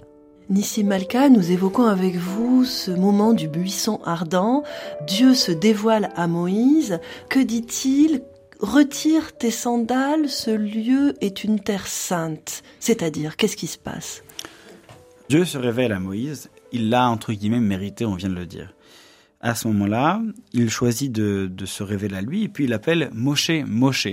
Nissim 0.50 0.88
Malka, 0.88 1.30
nous 1.30 1.50
évoquons 1.50 1.86
avec 1.86 2.18
vous 2.18 2.66
ce 2.66 2.92
moment 2.92 3.32
du 3.32 3.48
buisson 3.48 4.01
ardent. 4.04 4.66
Dieu 5.08 5.34
se 5.34 5.54
dévoile 5.54 6.10
à 6.18 6.27
Moïse. 6.27 7.00
Que 7.30 7.39
dit-il? 7.39 8.22
Retire 8.60 9.38
tes 9.38 9.50
sandales, 9.50 10.27
ce 10.27 10.51
lieu 10.51 11.13
est 11.22 11.46
une 11.46 11.62
terre 11.62 11.88
sainte. 11.88 12.63
C'est-à-dire, 12.82 13.38
qu'est-ce 13.38 13.56
qui 13.56 13.68
se 13.68 13.77
passe? 13.77 14.24
Dieu 15.30 15.46
se 15.46 15.58
révèle 15.58 15.94
à 15.94 16.01
Moïse. 16.01 16.50
Il 16.74 16.89
l'a, 16.89 17.10
entre 17.10 17.32
guillemets, 17.32 17.62
mérité, 17.62 18.06
on 18.06 18.16
vient 18.16 18.27
de 18.27 18.36
le 18.36 18.46
dire. 18.46 18.74
À 19.39 19.56
ce 19.56 19.70
moment-là, 19.70 20.22
il 20.51 20.70
choisit 20.70 21.13
de, 21.13 21.50
de 21.50 21.66
se 21.66 21.82
révéler 21.82 22.18
à 22.18 22.22
lui 22.22 22.44
et 22.44 22.50
puis 22.50 22.66
il 22.66 22.74
appelle 22.74 23.10
Moshe 23.13 23.51
Moshe. 23.66 24.10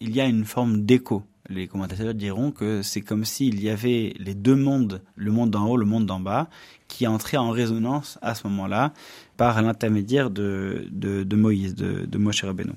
Il 0.00 0.14
y 0.14 0.20
a 0.20 0.26
une 0.26 0.44
forme 0.44 0.84
d'écho 0.84 1.22
les 1.48 1.66
commentateurs 1.66 2.14
diront 2.14 2.50
que 2.50 2.82
c'est 2.82 3.00
comme 3.00 3.24
s'il 3.24 3.62
y 3.62 3.70
avait 3.70 4.14
les 4.18 4.34
deux 4.34 4.56
mondes, 4.56 5.02
le 5.14 5.30
monde 5.30 5.50
d'en 5.50 5.66
haut, 5.66 5.76
le 5.76 5.86
monde 5.86 6.06
d'en 6.06 6.20
bas, 6.20 6.48
qui 6.88 7.06
entraient 7.06 7.36
en 7.36 7.50
résonance 7.50 8.18
à 8.22 8.34
ce 8.34 8.46
moment-là 8.48 8.92
par 9.36 9.60
l'intermédiaire 9.62 10.30
de, 10.30 10.86
de, 10.90 11.36
Moïse, 11.36 11.74
de, 11.74 12.06
de 12.06 12.18
Moshe 12.18 12.44
Rabbeinu. 12.44 12.72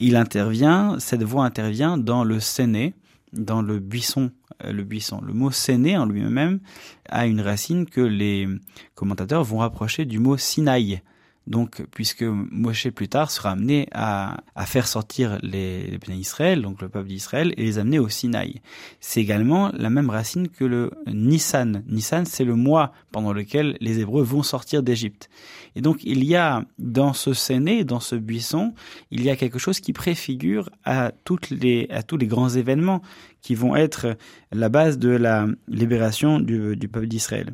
Il 0.00 0.16
intervient, 0.16 0.98
cette 0.98 1.22
voix 1.22 1.44
intervient 1.44 1.96
dans 1.96 2.24
le 2.24 2.40
séné, 2.40 2.94
dans 3.32 3.62
le 3.62 3.78
buisson, 3.78 4.30
euh, 4.64 4.72
le 4.72 4.82
buisson. 4.82 5.20
Le 5.20 5.32
mot 5.32 5.50
séné 5.50 5.96
en 5.96 6.06
lui-même 6.06 6.60
a 7.08 7.26
une 7.26 7.40
racine 7.40 7.86
que 7.86 8.00
les 8.00 8.48
commentateurs 8.94 9.44
vont 9.44 9.58
rapprocher 9.58 10.04
du 10.04 10.18
mot 10.18 10.36
Sinaï, 10.36 11.00
donc, 11.46 11.84
puisque 11.90 12.22
Moshe 12.22 12.88
plus 12.88 13.08
tard 13.08 13.30
sera 13.30 13.50
amené 13.50 13.86
à, 13.92 14.38
à 14.54 14.64
faire 14.64 14.86
sortir 14.86 15.38
les, 15.42 15.98
les 16.06 16.16
Israël, 16.16 16.62
donc 16.62 16.80
le 16.80 16.88
peuple 16.88 17.08
d'Israël, 17.08 17.52
et 17.58 17.64
les 17.64 17.78
amener 17.78 17.98
au 17.98 18.08
Sinaï. 18.08 18.62
C'est 19.00 19.20
également 19.20 19.70
la 19.74 19.90
même 19.90 20.08
racine 20.08 20.48
que 20.48 20.64
le 20.64 20.90
Nissan. 21.06 21.82
Nissan, 21.86 22.24
c'est 22.24 22.44
le 22.44 22.54
mois 22.56 22.92
pendant 23.12 23.34
lequel 23.34 23.76
les 23.80 24.00
Hébreux 24.00 24.22
vont 24.22 24.42
sortir 24.42 24.82
d'Égypte. 24.82 25.28
Et 25.76 25.82
donc, 25.82 25.98
il 26.02 26.24
y 26.24 26.34
a 26.34 26.64
dans 26.78 27.12
ce 27.12 27.34
séné, 27.34 27.84
dans 27.84 28.00
ce 28.00 28.16
buisson, 28.16 28.72
il 29.10 29.22
y 29.22 29.28
a 29.28 29.36
quelque 29.36 29.58
chose 29.58 29.80
qui 29.80 29.92
préfigure 29.92 30.70
à 30.84 31.12
toutes 31.24 31.50
les, 31.50 31.86
à 31.90 32.02
tous 32.02 32.16
les 32.16 32.26
grands 32.26 32.48
événements 32.48 33.02
qui 33.42 33.54
vont 33.54 33.76
être 33.76 34.16
la 34.50 34.70
base 34.70 34.98
de 34.98 35.10
la 35.10 35.46
libération 35.68 36.40
du, 36.40 36.74
du 36.76 36.88
peuple 36.88 37.08
d'Israël 37.08 37.52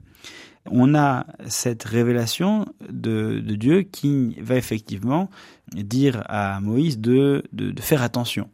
on 0.70 0.94
a 0.94 1.26
cette 1.48 1.84
révélation 1.84 2.66
de, 2.88 3.40
Dieu 3.40 3.82
qui 3.82 4.36
va 4.40 4.56
effectivement 4.56 5.30
dire 5.74 6.22
à 6.26 6.60
Moïse 6.60 6.98
de, 6.98 7.44
faire 7.80 8.02
attention. 8.02 8.48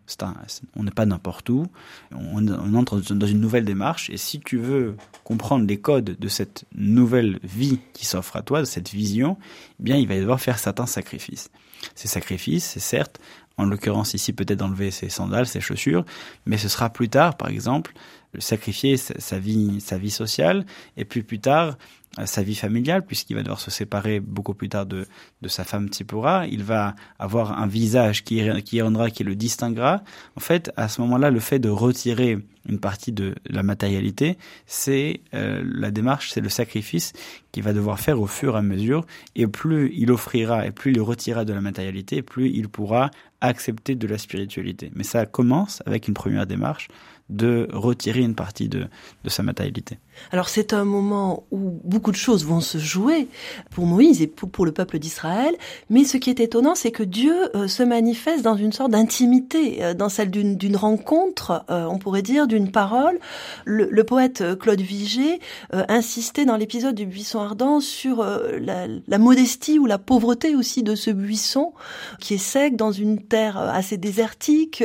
on 0.74 0.82
n'est 0.84 0.90
pas 0.90 1.06
n'importe 1.06 1.48
où, 1.50 1.66
on, 2.12 2.74
entre 2.74 3.00
dans 3.14 3.26
une 3.26 3.40
nouvelle 3.40 3.64
démarche, 3.64 4.10
et 4.10 4.16
si 4.16 4.40
tu 4.40 4.58
veux 4.58 4.96
comprendre 5.24 5.66
les 5.66 5.78
codes 5.78 6.16
de 6.18 6.28
cette 6.28 6.64
nouvelle 6.74 7.38
vie 7.42 7.78
qui 7.92 8.06
s'offre 8.06 8.36
à 8.36 8.42
toi, 8.42 8.60
de 8.60 8.66
cette 8.66 8.90
vision, 8.90 9.38
eh 9.80 9.82
bien 9.82 9.96
il 9.96 10.08
va 10.08 10.18
devoir 10.18 10.40
faire 10.40 10.58
certains 10.58 10.86
sacrifices. 10.86 11.50
Ces 11.94 12.08
sacrifices, 12.08 12.64
c'est 12.64 12.80
certes, 12.80 13.20
en 13.58 13.64
l'occurrence 13.64 14.14
ici 14.14 14.32
peut-être 14.32 14.62
enlever 14.62 14.90
ses 14.90 15.08
sandales, 15.08 15.46
ses 15.46 15.60
chaussures, 15.60 16.04
mais 16.44 16.58
ce 16.58 16.68
sera 16.68 16.90
plus 16.90 17.08
tard, 17.08 17.36
par 17.36 17.48
exemple, 17.48 17.92
sacrifier 18.38 18.96
sa 18.96 19.38
vie, 19.38 19.80
sa 19.80 19.98
vie 19.98 20.10
sociale, 20.10 20.66
et 20.96 21.04
puis 21.04 21.22
plus 21.22 21.40
tard 21.40 21.76
sa 22.24 22.42
vie 22.42 22.54
familiale, 22.54 23.04
puisqu'il 23.04 23.34
va 23.34 23.42
devoir 23.42 23.60
se 23.60 23.70
séparer 23.70 24.20
beaucoup 24.20 24.54
plus 24.54 24.70
tard 24.70 24.86
de, 24.86 25.06
de 25.42 25.48
sa 25.48 25.64
femme 25.64 25.88
Tsipora. 25.88 26.46
Il 26.46 26.62
va 26.62 26.94
avoir 27.18 27.60
un 27.60 27.66
visage 27.66 28.24
qui, 28.24 28.42
qui 28.62 28.80
rendra, 28.80 29.10
qui 29.10 29.22
le 29.22 29.34
distinguera. 29.34 30.02
En 30.34 30.40
fait, 30.40 30.72
à 30.76 30.88
ce 30.88 31.02
moment-là, 31.02 31.30
le 31.30 31.40
fait 31.40 31.58
de 31.58 31.68
retirer 31.68 32.38
une 32.68 32.80
partie 32.80 33.12
de 33.12 33.34
la 33.48 33.62
matérialité, 33.62 34.38
c'est 34.66 35.20
euh, 35.34 35.62
la 35.64 35.90
démarche, 35.90 36.30
c'est 36.30 36.40
le 36.40 36.48
sacrifice 36.48 37.12
qu'il 37.52 37.62
va 37.62 37.72
devoir 37.72 38.00
faire 38.00 38.20
au 38.20 38.26
fur 38.26 38.54
et 38.54 38.58
à 38.58 38.62
mesure. 38.62 39.04
Et 39.34 39.46
plus 39.46 39.92
il 39.94 40.10
offrira 40.10 40.66
et 40.66 40.70
plus 40.70 40.92
il 40.92 41.00
retirera 41.00 41.44
de 41.44 41.52
la 41.52 41.60
matérialité, 41.60 42.22
plus 42.22 42.48
il 42.48 42.68
pourra 42.68 43.10
accepter 43.46 43.94
de 43.94 44.06
la 44.06 44.18
spiritualité. 44.18 44.90
Mais 44.94 45.04
ça 45.04 45.26
commence 45.26 45.82
avec 45.86 46.08
une 46.08 46.14
première 46.14 46.46
démarche 46.46 46.88
de 47.28 47.68
retirer 47.72 48.20
une 48.20 48.34
partie 48.34 48.68
de, 48.68 48.86
sa 49.26 49.42
matérialité. 49.42 49.98
Alors 50.32 50.48
c'est 50.48 50.72
un 50.72 50.84
moment 50.84 51.44
où 51.50 51.80
beaucoup 51.84 52.10
de 52.10 52.16
choses 52.16 52.44
vont 52.44 52.60
se 52.60 52.78
jouer 52.78 53.28
pour 53.70 53.86
Moïse 53.86 54.22
et 54.22 54.26
pour, 54.26 54.66
le 54.66 54.72
peuple 54.72 54.98
d'Israël, 54.98 55.54
mais 55.90 56.04
ce 56.04 56.16
qui 56.16 56.30
est 56.30 56.40
étonnant, 56.40 56.74
c'est 56.74 56.90
que 56.90 57.02
Dieu 57.02 57.34
euh, 57.54 57.68
se 57.68 57.82
manifeste 57.82 58.42
dans 58.42 58.56
une 58.56 58.72
sorte 58.72 58.90
d'intimité, 58.90 59.82
euh, 59.82 59.94
dans 59.94 60.08
celle 60.08 60.30
d'une 60.30 60.76
rencontre, 60.76 61.64
euh, 61.70 61.84
on 61.84 61.98
pourrait 61.98 62.22
dire, 62.22 62.46
d'une 62.46 62.70
parole. 62.70 63.18
Le, 63.64 64.06
poète 64.06 64.56
Claude 64.60 64.80
Vigée 64.80 65.40
insistait 65.72 66.44
dans 66.44 66.56
l'épisode 66.56 66.94
du 66.94 67.06
buisson 67.06 67.40
ardent 67.40 67.80
sur 67.80 68.22
la, 68.22 68.86
la, 68.86 69.18
modestie 69.18 69.80
ou 69.80 69.86
la 69.86 69.98
pauvreté 69.98 70.54
aussi 70.54 70.84
de 70.84 70.94
ce 70.94 71.10
buisson 71.10 71.72
qui 72.20 72.34
est 72.34 72.38
sec 72.38 72.76
dans 72.76 72.92
une 72.92 73.20
terre 73.20 73.58
assez 73.58 73.96
désertique 73.96 74.84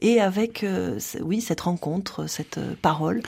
et 0.00 0.20
avec, 0.20 0.66
oui, 1.20 1.40
cette 1.40 1.60
rencontre, 1.60 2.28
cette 2.28 2.58
parole. 2.82 3.22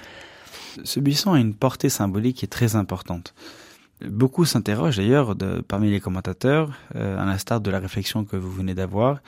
Ce 0.85 1.01
buisson 1.01 1.33
a 1.33 1.41
une 1.41 1.55
portée 1.55 1.89
symbolique 1.89 2.39
qui 2.39 2.45
est 2.45 2.49
très 2.49 2.77
importante. 2.77 3.35
Beaucoup 4.07 4.45
s'interrogent 4.45 4.97
d'ailleurs 4.97 5.35
parmi 5.67 5.91
les 5.91 6.01
commentateurs, 6.01 6.73
euh, 6.95 7.21
à 7.21 7.25
l'instar 7.25 7.61
de 7.61 7.71
la 7.71 7.81
réflexion 7.81 8.25
que 8.25 8.37
vous 8.37 8.51
venez 8.51 8.75
d'avoir, 8.75 9.21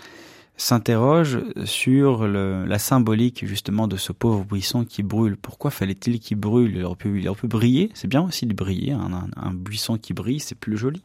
s'interrogent 0.56 1.40
sur 1.64 2.26
la 2.28 2.78
symbolique 2.78 3.46
justement 3.46 3.88
de 3.88 3.96
ce 3.96 4.12
pauvre 4.12 4.44
buisson 4.44 4.84
qui 4.84 5.02
brûle. 5.02 5.36
Pourquoi 5.36 5.70
fallait-il 5.70 6.20
qu'il 6.20 6.36
brûle? 6.36 6.76
Il 6.76 6.84
aurait, 6.84 6.96
pu, 6.96 7.48
briller, 7.48 7.90
c'est 7.94 8.08
bien 8.08 8.20
aussi 8.20 8.46
de 8.46 8.52
briller, 8.52 8.92
un, 8.92 9.54
buisson 9.54 9.96
qui 9.96 10.12
brille, 10.12 10.40
c'est 10.40 10.54
plus 10.54 10.76
joli, 10.76 11.02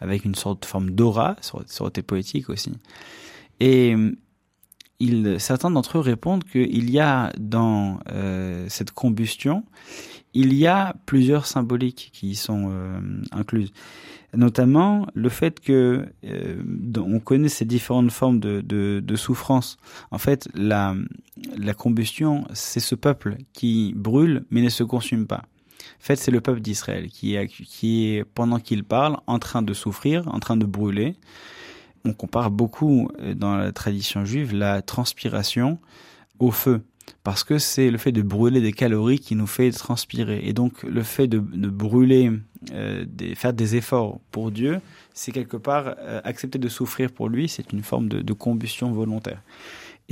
avec 0.00 0.24
une 0.24 0.34
sorte 0.34 0.62
de 0.62 0.66
forme 0.66 0.90
d'aura, 0.90 1.36
ça 1.40 1.56
aurait 1.80 1.88
été 1.88 2.02
poétique 2.02 2.50
aussi. 2.50 2.72
Et 3.58 3.96
certains 5.38 5.70
d'entre 5.70 5.98
eux 5.98 6.00
répondent 6.00 6.44
qu'il 6.44 6.90
y 6.90 7.00
a 7.00 7.32
dans 7.38 8.00
euh, 8.10 8.66
cette 8.68 8.90
combustion, 8.90 9.64
il 10.34 10.54
y 10.54 10.66
a 10.66 10.94
plusieurs 11.06 11.46
symboliques 11.46 12.10
qui 12.12 12.30
y 12.30 12.34
sont 12.36 12.68
euh, 12.70 13.00
incluses. 13.32 13.72
Notamment 14.32 15.08
le 15.14 15.28
fait 15.28 15.58
que 15.58 16.06
euh, 16.24 16.62
on 16.96 17.18
connaît 17.18 17.48
ces 17.48 17.64
différentes 17.64 18.12
formes 18.12 18.38
de, 18.38 18.60
de, 18.60 19.02
de, 19.04 19.16
souffrance. 19.16 19.76
En 20.12 20.18
fait, 20.18 20.48
la, 20.54 20.94
la 21.56 21.74
combustion, 21.74 22.44
c'est 22.52 22.78
ce 22.78 22.94
peuple 22.94 23.38
qui 23.52 23.92
brûle 23.96 24.44
mais 24.50 24.62
ne 24.62 24.68
se 24.68 24.84
consume 24.84 25.26
pas. 25.26 25.42
En 25.80 26.02
fait, 26.02 26.16
c'est 26.16 26.30
le 26.30 26.40
peuple 26.40 26.60
d'Israël 26.60 27.08
qui 27.08 27.34
est, 27.34 27.48
qui 27.48 28.06
est, 28.06 28.24
pendant 28.24 28.60
qu'il 28.60 28.84
parle, 28.84 29.16
en 29.26 29.38
train 29.40 29.62
de 29.62 29.74
souffrir, 29.74 30.28
en 30.32 30.38
train 30.38 30.56
de 30.56 30.66
brûler 30.66 31.16
on 32.04 32.12
compare 32.12 32.50
beaucoup 32.50 33.08
euh, 33.20 33.34
dans 33.34 33.56
la 33.56 33.72
tradition 33.72 34.24
juive 34.24 34.54
la 34.54 34.82
transpiration 34.82 35.78
au 36.38 36.50
feu 36.50 36.82
parce 37.24 37.44
que 37.44 37.58
c'est 37.58 37.90
le 37.90 37.98
fait 37.98 38.12
de 38.12 38.22
brûler 38.22 38.60
des 38.60 38.72
calories 38.72 39.18
qui 39.18 39.34
nous 39.34 39.46
fait 39.46 39.70
transpirer. 39.72 40.42
Et 40.44 40.52
donc 40.52 40.82
le 40.84 41.02
fait 41.02 41.26
de, 41.26 41.38
brûler, 41.38 42.30
euh, 42.72 43.04
faire 43.34 43.52
des 43.52 43.76
efforts 43.76 44.20
pour 44.30 44.50
Dieu, 44.50 44.80
c'est 45.12 45.32
quelque 45.32 45.56
part 45.56 45.96
euh, 45.98 46.20
accepter 46.24 46.58
de 46.58 46.68
souffrir 46.68 47.10
pour 47.10 47.28
lui, 47.28 47.48
c'est 47.48 47.72
une 47.72 47.82
forme 47.82 48.08
de 48.08 48.32
combustion 48.32 48.92
volontaire. 48.92 49.42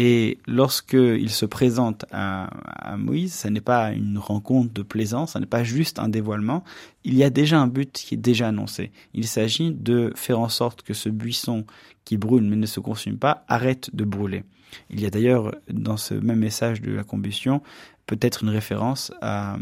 Et 0.00 0.38
lorsqu'il 0.46 1.28
se 1.28 1.44
présente 1.44 2.04
à, 2.12 2.48
Moïse, 2.96 3.34
ce 3.34 3.48
n'est 3.48 3.60
pas 3.60 3.90
une 3.92 4.16
rencontre 4.16 4.72
de 4.72 4.82
plaisance, 4.82 5.32
ce 5.32 5.38
n'est 5.38 5.46
pas 5.46 5.64
juste 5.64 5.98
un 5.98 6.08
dévoilement. 6.08 6.62
Il 7.02 7.14
y 7.14 7.24
a 7.24 7.30
déjà 7.30 7.60
un 7.60 7.66
but 7.66 7.92
qui 7.92 8.14
est 8.14 8.18
déjà 8.18 8.48
annoncé. 8.48 8.92
Il 9.12 9.26
s'agit 9.26 9.72
de 9.72 10.12
faire 10.14 10.38
en 10.38 10.48
sorte 10.48 10.82
que 10.82 10.94
ce 10.94 11.08
buisson 11.08 11.66
qui 12.04 12.16
brûle 12.16 12.44
mais 12.44 12.54
ne 12.54 12.66
se 12.66 12.78
consume 12.78 13.18
pas 13.18 13.44
arrête 13.48 13.94
de 13.94 14.04
brûler. 14.04 14.44
Il 14.88 15.00
y 15.00 15.06
a 15.06 15.10
d'ailleurs 15.10 15.54
dans 15.68 15.96
ce 15.96 16.14
même 16.14 16.38
message 16.38 16.80
de 16.80 16.92
la 16.92 17.02
combustion 17.02 17.60
peut-être 18.06 18.44
une 18.44 18.50
référence 18.50 19.12
à, 19.20 19.58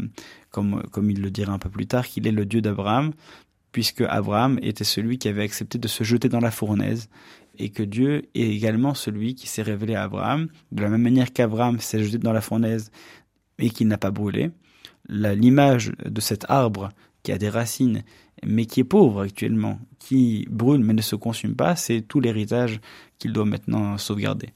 comme, 0.51 0.83
comme 0.91 1.09
il 1.09 1.21
le 1.21 1.31
dira 1.31 1.51
un 1.51 1.59
peu 1.59 1.69
plus 1.69 1.87
tard, 1.87 2.07
qu'il 2.07 2.27
est 2.27 2.31
le 2.31 2.45
Dieu 2.45 2.61
d'Abraham, 2.61 3.11
puisque 3.71 4.01
Abraham 4.01 4.59
était 4.61 4.83
celui 4.83 5.17
qui 5.17 5.27
avait 5.27 5.43
accepté 5.43 5.77
de 5.77 5.87
se 5.87 6.03
jeter 6.03 6.29
dans 6.29 6.39
la 6.39 6.51
fournaise 6.51 7.09
et 7.57 7.69
que 7.69 7.83
Dieu 7.83 8.29
est 8.35 8.49
également 8.49 8.93
celui 8.93 9.35
qui 9.35 9.47
s'est 9.47 9.61
révélé 9.61 9.95
à 9.95 10.03
Abraham, 10.03 10.47
de 10.71 10.81
la 10.81 10.89
même 10.89 11.01
manière 11.01 11.31
qu'Abraham 11.33 11.79
s'est 11.79 12.03
jeté 12.03 12.17
dans 12.17 12.33
la 12.33 12.41
fournaise 12.41 12.91
et 13.59 13.69
qu'il 13.69 13.87
n'a 13.87 13.97
pas 13.97 14.11
brûlé. 14.11 14.51
L'image 15.09 15.91
de 16.05 16.21
cet 16.21 16.45
arbre 16.49 16.89
qui 17.23 17.31
a 17.31 17.37
des 17.37 17.49
racines, 17.49 18.03
mais 18.45 18.65
qui 18.65 18.81
est 18.81 18.85
pauvre 18.85 19.21
actuellement, 19.21 19.79
qui 19.99 20.45
brûle 20.49 20.83
mais 20.83 20.93
ne 20.93 21.01
se 21.01 21.15
consume 21.15 21.55
pas, 21.55 21.75
c'est 21.75 22.01
tout 22.01 22.19
l'héritage 22.19 22.79
qu'il 23.17 23.33
doit 23.33 23.45
maintenant 23.45 23.97
sauvegarder. 23.97 24.49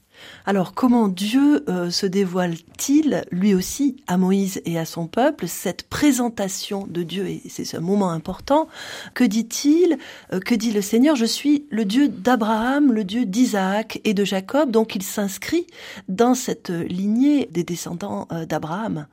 Alors 0.44 0.74
comment 0.74 1.08
Dieu 1.08 1.64
euh, 1.68 1.90
se 1.90 2.06
dévoile-t-il 2.06 3.24
lui 3.30 3.54
aussi 3.54 3.96
à 4.06 4.16
Moïse 4.16 4.60
et 4.64 4.78
à 4.78 4.84
son 4.84 5.06
peuple 5.06 5.46
cette 5.46 5.88
présentation 5.88 6.86
de 6.86 7.02
Dieu 7.02 7.26
et 7.26 7.42
c'est 7.48 7.64
ce 7.64 7.76
moment 7.76 8.10
important 8.10 8.68
que 9.14 9.24
dit-il 9.24 9.98
euh, 10.32 10.40
que 10.40 10.54
dit 10.54 10.72
le 10.72 10.82
Seigneur 10.82 11.16
je 11.16 11.24
suis 11.24 11.66
le 11.70 11.84
Dieu 11.84 12.08
d'Abraham 12.08 12.92
le 12.92 13.04
Dieu 13.04 13.24
d'Isaac 13.24 14.00
et 14.04 14.14
de 14.14 14.24
Jacob 14.24 14.70
donc 14.70 14.94
il 14.94 15.02
s'inscrit 15.02 15.66
dans 16.08 16.34
cette 16.34 16.70
lignée 16.70 17.48
des 17.50 17.64
descendants 17.64 18.26
euh, 18.32 18.46
d'Abraham. 18.46 19.06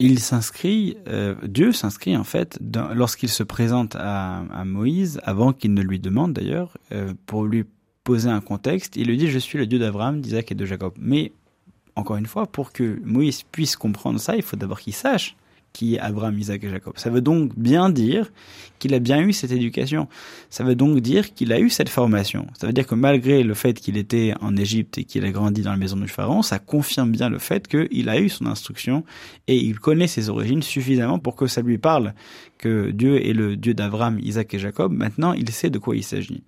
Il 0.00 0.20
s'inscrit, 0.20 0.96
Dieu 1.42 1.72
s'inscrit 1.72 2.16
en 2.16 2.22
fait 2.22 2.56
lorsqu'il 2.94 3.28
se 3.28 3.42
présente 3.42 3.96
à, 3.98 4.44
Moïse, 4.64 5.18
avant 5.24 5.52
qu'il 5.52 5.74
ne 5.74 5.82
lui 5.82 5.98
demande 5.98 6.34
d'ailleurs, 6.34 6.78
pour 7.26 7.42
lui 7.42 7.64
poser 8.08 8.30
un 8.30 8.40
contexte. 8.40 8.96
Il 8.96 9.08
lui 9.08 9.18
dit 9.18 9.28
Je 9.28 9.38
suis 9.38 9.58
le 9.58 9.66
Dieu 9.66 9.78
d'Abraham, 9.78 10.22
d'Isaac 10.22 10.50
et 10.50 10.54
de 10.54 10.64
Jacob. 10.64 10.94
Mais, 10.98 11.30
encore 11.94 12.16
une 12.16 12.24
fois, 12.24 12.46
pour 12.46 12.72
que 12.72 12.98
Moïse 13.04 13.42
puisse 13.42 13.76
comprendre 13.76 14.18
ça, 14.18 14.34
il 14.34 14.40
faut 14.40 14.56
d'abord 14.56 14.80
qu'il 14.80 14.94
sache 14.94 15.36
qui 15.72 15.94
est 15.94 15.98
Abraham, 15.98 16.38
Isaac 16.38 16.64
et 16.64 16.70
Jacob. 16.70 16.94
Ça 16.96 17.10
veut 17.10 17.20
donc 17.20 17.56
bien 17.56 17.90
dire 17.90 18.30
qu'il 18.78 18.94
a 18.94 18.98
bien 18.98 19.20
eu 19.20 19.32
cette 19.32 19.52
éducation. 19.52 20.08
Ça 20.50 20.64
veut 20.64 20.74
donc 20.74 21.00
dire 21.00 21.34
qu'il 21.34 21.52
a 21.52 21.60
eu 21.60 21.70
cette 21.70 21.88
formation. 21.88 22.46
Ça 22.58 22.66
veut 22.66 22.72
dire 22.72 22.86
que 22.86 22.94
malgré 22.94 23.42
le 23.42 23.54
fait 23.54 23.74
qu'il 23.74 23.96
était 23.96 24.34
en 24.40 24.56
Égypte 24.56 24.98
et 24.98 25.04
qu'il 25.04 25.24
a 25.24 25.30
grandi 25.30 25.62
dans 25.62 25.70
la 25.70 25.76
maison 25.76 25.96
du 25.96 26.08
Pharaon, 26.08 26.42
ça 26.42 26.58
confirme 26.58 27.10
bien 27.12 27.28
le 27.28 27.38
fait 27.38 27.68
qu'il 27.68 28.08
a 28.08 28.18
eu 28.18 28.28
son 28.28 28.46
instruction 28.46 29.04
et 29.46 29.56
il 29.56 29.78
connaît 29.78 30.06
ses 30.06 30.28
origines 30.28 30.62
suffisamment 30.62 31.18
pour 31.18 31.36
que 31.36 31.46
ça 31.46 31.62
lui 31.62 31.78
parle 31.78 32.14
que 32.58 32.90
Dieu 32.90 33.24
est 33.24 33.32
le 33.32 33.56
Dieu 33.56 33.74
d'Abraham, 33.74 34.18
Isaac 34.20 34.54
et 34.54 34.58
Jacob. 34.58 34.92
Maintenant, 34.92 35.32
il 35.32 35.50
sait 35.50 35.70
de 35.70 35.78
quoi 35.78 35.96
il 35.96 36.04
s'agit. 36.04 36.42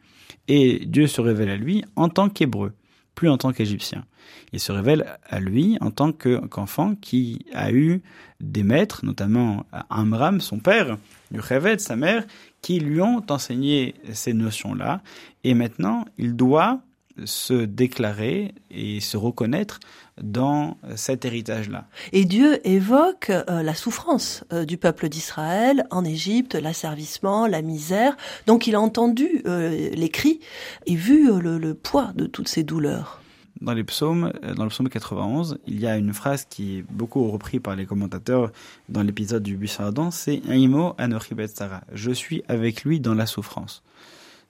Et 0.49 0.85
Dieu 0.87 1.07
se 1.07 1.21
révèle 1.21 1.51
à 1.51 1.57
lui 1.57 1.85
en 1.97 2.09
tant 2.09 2.29
qu'hébreu, 2.29 2.73
plus 3.15 3.29
en 3.29 3.39
tant 3.39 3.53
qu'égyptien. 3.53 4.05
Il 4.53 4.61
se 4.61 4.73
révèle 4.73 5.19
à 5.29 5.41
lui 5.41 5.77
en 5.81 5.91
tant 5.91 6.13
qu'enfant 6.13 6.95
qui 6.95 7.45
a 7.53 7.73
eu 7.73 8.03
des 8.41 8.63
maîtres, 8.63 9.05
notamment 9.05 9.67
Amram, 9.91 10.41
son 10.41 10.59
père, 10.59 10.99
Yocheved, 11.33 11.81
sa 11.81 11.97
mère, 11.97 12.25
qui 12.63 12.81
lui 12.81 13.01
ont 13.01 13.23
enseigné 13.29 13.95
ces 14.13 14.33
notions-là. 14.33 15.03
Et 15.45 15.55
maintenant, 15.55 16.05
il 16.19 16.37
doit 16.37 16.81
se 17.25 17.65
déclarer 17.65 18.55
et 18.71 19.01
se 19.01 19.17
reconnaître 19.17 19.81
dans 20.23 20.77
cet 20.97 21.25
héritage-là. 21.25 21.87
Et 22.13 22.25
Dieu 22.25 22.67
évoque 22.67 23.31
euh, 23.31 23.63
la 23.63 23.75
souffrance 23.75 24.45
euh, 24.53 24.65
du 24.65 24.77
peuple 24.77 25.09
d'Israël 25.09 25.87
en 25.91 26.05
Égypte, 26.05 26.55
l'asservissement, 26.55 27.47
la 27.47 27.63
misère. 27.63 28.17
Donc 28.47 28.67
il 28.67 28.75
a 28.75 28.81
entendu 28.81 29.43
euh, 29.47 29.91
les 29.91 30.09
cris 30.09 30.41
et 30.87 30.95
vu 30.95 31.31
le, 31.41 31.75
poids 31.75 32.13
de 32.15 32.27
toutes 32.27 32.49
ces 32.49 32.63
douleurs. 32.63 33.21
Dans 33.61 33.75
les 33.75 33.85
psaumes, 33.85 34.33
dans 34.57 34.65
le 34.65 34.71
psaume 34.71 34.89
91, 34.89 35.59
il 35.67 35.81
y 35.81 35.87
a 35.87 35.97
une 35.97 36.15
phrase 36.15 36.47
qui 36.49 36.79
est 36.79 36.85
beaucoup 36.91 37.31
reprise 37.31 37.61
par 37.61 37.77
les 37.77 37.85
commentateurs 37.85 38.51
dans 38.89 39.03
l'épisode 39.03 39.43
du 39.43 39.57
buisson 39.57 39.85
ardent, 39.85 40.11
c'est 40.11 40.41
Aimo 40.49 40.97
Sarah. 41.55 41.83
Je 41.93 42.11
suis 42.11 42.43
avec 42.49 42.85
lui 42.85 43.01
dans 43.01 43.15
la 43.15 43.27
souffrance. 43.27 43.83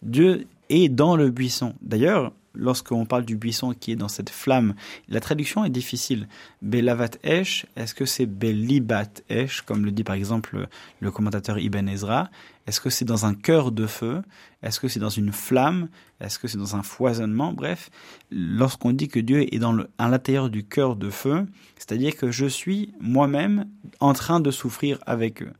Dieu 0.02 0.46
est 0.68 0.88
dans 0.88 1.16
le 1.16 1.30
buisson. 1.30 1.74
D'ailleurs, 1.82 2.32
lorsqu'on 2.54 3.06
parle 3.06 3.24
du 3.24 3.36
buisson 3.36 3.74
qui 3.78 3.92
est 3.92 3.96
dans 3.96 4.08
cette 4.08 4.30
flamme, 4.30 4.74
la 5.08 5.20
traduction 5.20 5.64
est 5.64 5.70
difficile. 5.70 6.28
Belavat 6.62 7.10
Esh, 7.22 7.66
est-ce 7.76 7.94
que 7.94 8.04
c'est 8.04 8.26
Belibat 8.26 9.10
Esh, 9.28 9.62
comme 9.62 9.84
le 9.84 9.92
dit 9.92 10.04
par 10.04 10.14
exemple 10.14 10.68
le 11.00 11.10
commentateur 11.10 11.58
Ibn 11.58 11.88
Ezra? 11.88 12.30
Est-ce 12.66 12.80
que 12.80 12.90
c'est 12.90 13.04
dans 13.04 13.26
un 13.26 13.34
cœur 13.34 13.72
de 13.72 13.86
feu? 13.86 14.22
Est-ce 14.62 14.78
que 14.78 14.86
c'est 14.88 15.00
dans 15.00 15.08
une 15.08 15.32
flamme? 15.32 15.88
Est-ce 16.20 16.38
que 16.38 16.46
c'est 16.46 16.58
dans 16.58 16.76
un 16.76 16.82
foisonnement? 16.82 17.52
Bref, 17.52 17.90
lorsqu'on 18.30 18.92
dit 18.92 19.08
que 19.08 19.18
Dieu 19.18 19.52
est 19.52 19.58
dans 19.58 19.76
à 19.98 20.08
l'intérieur 20.08 20.50
du 20.50 20.64
cœur 20.64 20.94
de 20.96 21.10
feu, 21.10 21.46
c'est-à-dire 21.76 22.14
que 22.16 22.30
je 22.30 22.46
suis 22.46 22.92
moi-même 23.00 23.66
en 23.98 24.12
train 24.12 24.40
de 24.40 24.50
souffrir 24.50 24.98
avec 25.06 25.42
eux. 25.42 25.52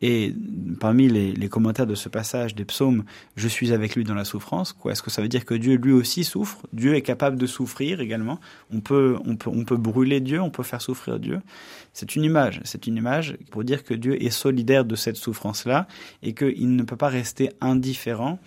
Et 0.00 0.32
parmi 0.78 1.08
les, 1.08 1.48
commentaires 1.48 1.86
de 1.86 1.96
ce 1.96 2.08
passage 2.08 2.54
des 2.54 2.64
psaumes, 2.64 3.04
je 3.36 3.48
suis 3.48 3.72
avec 3.72 3.96
lui 3.96 4.04
dans 4.04 4.14
la 4.14 4.24
souffrance. 4.24 4.72
Quoi 4.72 4.92
Est-ce 4.92 5.02
que 5.02 5.10
ça 5.10 5.22
veut 5.22 5.28
dire 5.28 5.44
que 5.44 5.54
Dieu 5.54 5.74
lui 5.74 5.92
aussi 5.92 6.22
souffre? 6.22 6.58
Dieu 6.72 6.94
est 6.94 7.02
capable 7.02 7.36
de 7.36 7.46
souffrir 7.46 8.00
également. 8.00 8.38
On 8.72 8.80
peut, 8.80 9.16
on 9.24 9.34
peut, 9.34 9.50
on 9.52 9.64
peut 9.64 9.76
brûler 9.76 10.20
Dieu, 10.20 10.40
on 10.40 10.50
peut 10.50 10.62
faire 10.62 10.82
souffrir 10.82 11.18
Dieu. 11.18 11.40
C'est 11.92 12.14
une 12.14 12.22
image. 12.22 12.60
C'est 12.64 12.86
une 12.86 12.96
image 12.96 13.36
pour 13.50 13.64
dire 13.64 13.82
que 13.82 13.94
Dieu 13.94 14.22
est 14.22 14.30
solidaire 14.30 14.84
de 14.84 14.94
cette 14.94 15.16
souffrance-là 15.16 15.88
et 16.22 16.32
qu'il 16.32 16.76
ne 16.76 16.82
peut 16.84 16.96
pas 16.96 17.08
rester 17.08 17.50
indifférent 17.60 18.38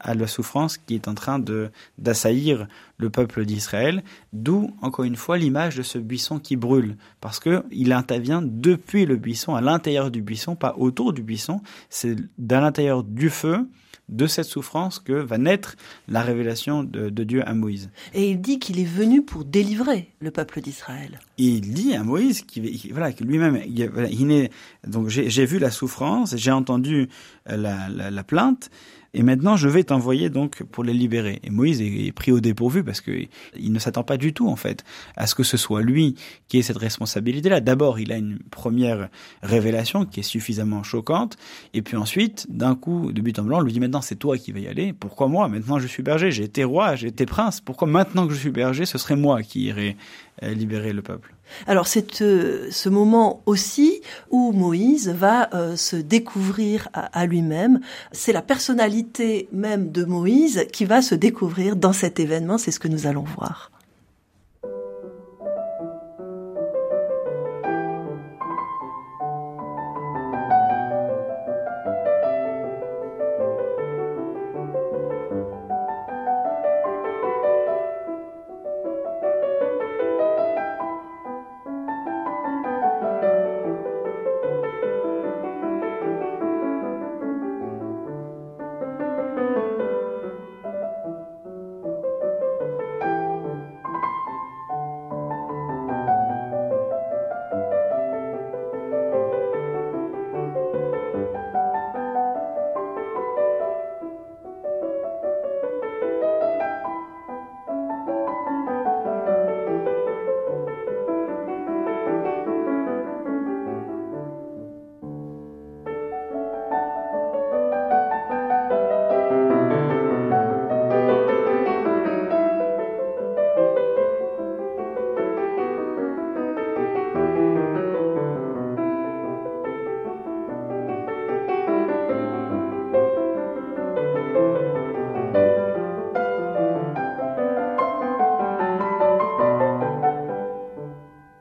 à 0.00 0.14
la 0.14 0.26
souffrance 0.26 0.78
qui 0.78 0.94
est 0.94 1.08
en 1.08 1.14
train 1.14 1.38
de 1.38 1.70
d'assaillir 1.98 2.66
le 2.98 3.10
peuple 3.10 3.44
d'Israël, 3.44 4.02
d'où 4.32 4.74
encore 4.82 5.04
une 5.04 5.16
fois 5.16 5.38
l'image 5.38 5.76
de 5.76 5.82
ce 5.82 5.98
buisson 5.98 6.38
qui 6.38 6.56
brûle, 6.56 6.96
parce 7.20 7.38
que 7.38 7.64
il 7.70 7.92
intervient 7.92 8.42
depuis 8.42 9.06
le 9.06 9.16
buisson, 9.16 9.54
à 9.54 9.60
l'intérieur 9.60 10.10
du 10.10 10.22
buisson, 10.22 10.56
pas 10.56 10.74
autour 10.76 11.12
du 11.12 11.22
buisson, 11.22 11.60
c'est 11.90 12.16
dans 12.38 12.60
l'intérieur 12.60 13.04
du 13.04 13.30
feu 13.30 13.66
de 14.08 14.26
cette 14.26 14.46
souffrance 14.46 14.98
que 14.98 15.12
va 15.12 15.38
naître 15.38 15.76
la 16.08 16.22
révélation 16.22 16.82
de, 16.82 17.08
Dieu 17.24 17.46
à 17.46 17.52
Moïse. 17.52 17.90
Et 18.14 18.30
il 18.30 18.40
dit 18.40 18.58
qu'il 18.58 18.80
est 18.80 18.84
venu 18.84 19.22
pour 19.22 19.44
délivrer 19.44 20.08
le 20.20 20.30
peuple 20.30 20.60
d'Israël. 20.60 21.20
Il 21.36 21.72
dit 21.74 21.94
à 21.94 22.02
Moïse 22.02 22.42
qu'il 22.42 22.92
voilà, 22.92 23.12
que 23.12 23.22
lui-même, 23.24 23.60
il, 23.66 24.50
donc 24.86 25.08
j'ai 25.08 25.44
vu 25.44 25.58
la 25.58 25.70
souffrance, 25.70 26.34
j'ai 26.36 26.52
entendu 26.52 27.08
la, 27.46 27.88
la 27.88 28.24
plainte, 28.24 28.70
et 29.14 29.22
maintenant, 29.22 29.56
je 29.56 29.68
vais 29.68 29.84
t'envoyer 29.84 30.28
donc 30.28 30.62
pour 30.64 30.84
les 30.84 30.92
libérer. 30.92 31.40
Et 31.42 31.50
Moïse 31.50 31.80
est 31.80 32.12
pris 32.12 32.30
au 32.30 32.40
dépourvu 32.40 32.84
parce 32.84 33.00
que 33.00 33.10
il 33.58 33.72
ne 33.72 33.78
s'attend 33.78 34.02
pas 34.02 34.18
du 34.18 34.34
tout, 34.34 34.48
en 34.48 34.56
fait, 34.56 34.84
à 35.16 35.26
ce 35.26 35.34
que 35.34 35.42
ce 35.42 35.56
soit 35.56 35.82
lui 35.82 36.14
qui 36.48 36.58
ait 36.58 36.62
cette 36.62 36.76
responsabilité-là. 36.76 37.60
D'abord, 37.60 37.98
il 37.98 38.12
a 38.12 38.16
une 38.16 38.38
première 38.50 39.08
révélation 39.42 40.04
qui 40.04 40.20
est 40.20 40.24
suffisamment 40.24 40.82
choquante. 40.82 41.36
Et 41.72 41.82
puis 41.82 41.96
ensuite, 41.96 42.46
d'un 42.50 42.74
coup, 42.74 43.12
de 43.12 43.20
but 43.22 43.38
en 43.38 43.44
blanc, 43.44 43.58
on 43.58 43.62
lui 43.62 43.72
dit 43.72 43.80
maintenant, 43.80 44.02
c'est 44.02 44.16
toi 44.16 44.36
qui 44.36 44.52
vas 44.52 44.60
y 44.60 44.68
aller. 44.68 44.92
Pourquoi 44.92 45.28
moi? 45.28 45.48
Maintenant, 45.48 45.78
je 45.78 45.86
suis 45.86 46.02
berger. 46.02 46.30
J'ai 46.30 46.44
été 46.44 46.64
roi, 46.64 46.94
j'ai 46.94 47.08
été 47.08 47.24
prince. 47.24 47.60
Pourquoi 47.60 47.88
maintenant 47.88 48.26
que 48.26 48.34
je 48.34 48.38
suis 48.38 48.50
berger, 48.50 48.84
ce 48.84 48.98
serait 48.98 49.16
moi 49.16 49.42
qui 49.42 49.64
irais 49.64 49.96
euh, 50.42 50.52
libérer 50.52 50.92
le 50.92 51.00
peuple? 51.00 51.34
Alors 51.66 51.86
c'est 51.86 52.22
euh, 52.22 52.68
ce 52.70 52.88
moment 52.88 53.42
aussi 53.46 54.00
où 54.30 54.52
Moïse 54.52 55.08
va 55.08 55.52
euh, 55.54 55.76
se 55.76 55.96
découvrir 55.96 56.88
à, 56.92 57.26
lui-même. 57.26 57.80
C'est 58.12 58.32
la 58.32 58.42
personnalité 58.42 59.48
même 59.52 59.90
de 59.90 60.04
Moïse 60.04 60.66
qui 60.72 60.84
va 60.84 61.02
se 61.02 61.14
découvrir 61.14 61.76
dans 61.76 61.92
cet 61.92 62.20
événement. 62.20 62.58
C'est 62.58 62.70
ce 62.70 62.80
que 62.80 62.88
nous 62.88 63.06
allons 63.06 63.24
voir. 63.36 63.70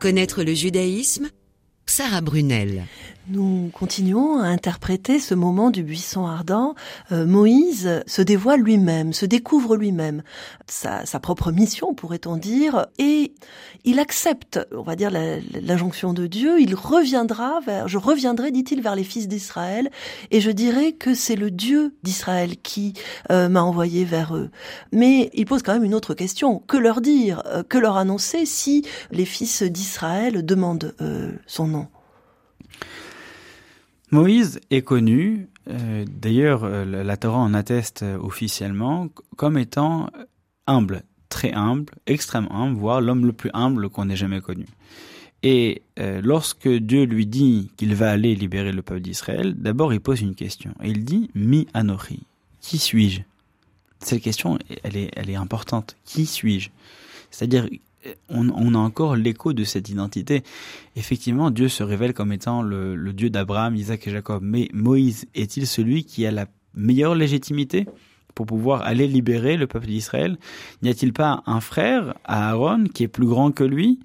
Connaître 0.07 0.43
le 0.43 0.53
judaïsme? 0.53 1.27
Sarah 1.85 2.21
Brunel. 2.21 2.85
Nous 3.29 3.71
continuons 3.73 4.39
à 4.39 4.45
interpréter 4.45 5.19
ce 5.19 5.35
moment 5.35 5.69
du 5.69 5.83
buisson 5.83 6.25
ardent. 6.25 6.75
Euh, 7.11 7.25
Moïse 7.25 8.01
se 8.07 8.21
dévoile 8.21 8.61
lui-même, 8.61 9.11
se 9.11 9.25
découvre 9.25 9.75
lui-même, 9.75 10.23
sa, 10.65 11.03
propre 11.19 11.51
mission, 11.51 11.93
pourrait-on 11.93 12.37
dire, 12.37 12.87
et 12.99 13.33
il 13.83 13.99
accepte, 13.99 14.65
on 14.71 14.81
va 14.81 14.95
dire, 14.95 15.11
l'injonction 15.11 16.13
de 16.13 16.25
Dieu. 16.25 16.61
Il 16.61 16.73
reviendra 16.73 17.59
vers, 17.59 17.89
je 17.89 17.97
reviendrai, 17.97 18.51
dit-il, 18.51 18.81
vers 18.81 18.95
les 18.95 19.03
fils 19.03 19.27
d'Israël, 19.27 19.89
et 20.31 20.39
je 20.39 20.51
dirai 20.51 20.93
que 20.93 21.13
c'est 21.13 21.35
le 21.35 21.51
Dieu 21.51 21.95
d'Israël 22.03 22.55
qui 22.55 22.93
euh, 23.29 23.49
m'a 23.49 23.61
envoyé 23.61 24.05
vers 24.05 24.37
eux. 24.37 24.51
Mais 24.93 25.31
il 25.33 25.43
pose 25.43 25.63
quand 25.63 25.73
même 25.73 25.83
une 25.83 25.95
autre 25.95 26.13
question. 26.13 26.59
Que 26.59 26.77
leur 26.77 27.01
dire, 27.01 27.43
euh, 27.47 27.61
que 27.61 27.77
leur 27.77 27.97
annoncer 27.97 28.45
si 28.45 28.85
les 29.11 29.25
fils 29.25 29.63
d'Israël 29.63 30.45
demandent 30.45 30.95
son 31.45 31.67
nom? 31.67 31.87
Moïse 34.09 34.61
est 34.71 34.83
connu, 34.83 35.49
euh, 35.69 36.05
d'ailleurs 36.07 36.63
euh, 36.63 36.85
la 36.85 37.17
Torah 37.17 37.39
en 37.39 37.53
atteste 37.53 38.03
euh, 38.03 38.17
officiellement, 38.17 39.09
comme 39.35 39.57
étant 39.57 40.09
humble, 40.65 41.03
très 41.27 41.51
humble, 41.51 41.93
extrêmement 42.05 42.53
humble, 42.55 42.77
voire 42.77 43.01
l'homme 43.01 43.25
le 43.25 43.33
plus 43.33 43.49
humble 43.53 43.89
qu'on 43.89 44.09
ait 44.09 44.15
jamais 44.15 44.39
connu. 44.39 44.65
Et 45.43 45.83
lorsque 45.97 46.67
Dieu 46.67 47.03
lui 47.03 47.27
dit 47.27 47.71
qu'il 47.77 47.93
va 47.93 48.09
aller 48.09 48.33
libérer 48.33 48.71
le 48.71 48.81
peuple 48.81 49.01
d'Israël, 49.01 49.53
d'abord 49.55 49.93
il 49.93 50.01
pose 50.01 50.21
une 50.21 50.33
question. 50.33 50.73
Et 50.83 50.89
il 50.89 51.05
dit 51.05 51.29
Mi 51.35 51.67
Anori. 51.75 52.23
Qui 52.59 52.79
suis-je? 52.79 53.21
Cette 53.99 54.23
question, 54.23 54.57
elle 54.83 54.97
est, 54.97 55.11
elle 55.15 55.29
est 55.29 55.35
importante. 55.35 55.95
Qui 56.05 56.25
suis-je? 56.25 56.69
C'est-à-dire, 57.29 57.67
on, 58.29 58.73
a 58.73 58.77
encore 58.77 59.15
l'écho 59.15 59.53
de 59.53 59.63
cette 59.63 59.89
identité. 59.89 60.43
Effectivement, 60.95 61.51
Dieu 61.51 61.69
se 61.69 61.83
révèle 61.83 62.13
comme 62.13 62.31
étant 62.31 62.61
le, 62.61 63.13
Dieu 63.13 63.29
d'Abraham, 63.29 63.75
Isaac 63.75 64.07
et 64.07 64.11
Jacob. 64.11 64.41
Mais 64.43 64.69
Moïse 64.73 65.25
est-il 65.35 65.67
celui 65.67 66.03
qui 66.03 66.25
a 66.25 66.31
la 66.31 66.47
meilleure 66.73 67.15
légitimité 67.15 67.87
pour 68.35 68.45
pouvoir 68.45 68.83
aller 68.83 69.07
libérer 69.07 69.57
le 69.57 69.67
peuple 69.67 69.87
d'Israël? 69.87 70.37
N'y 70.81 70.89
a-t-il 70.89 71.13
pas 71.13 71.43
un 71.45 71.61
frère, 71.61 72.15
Aaron, 72.25 72.85
qui 72.93 73.03
est 73.03 73.07
plus 73.07 73.27
grand 73.27 73.51
que 73.51 73.63
lui? 73.63 73.99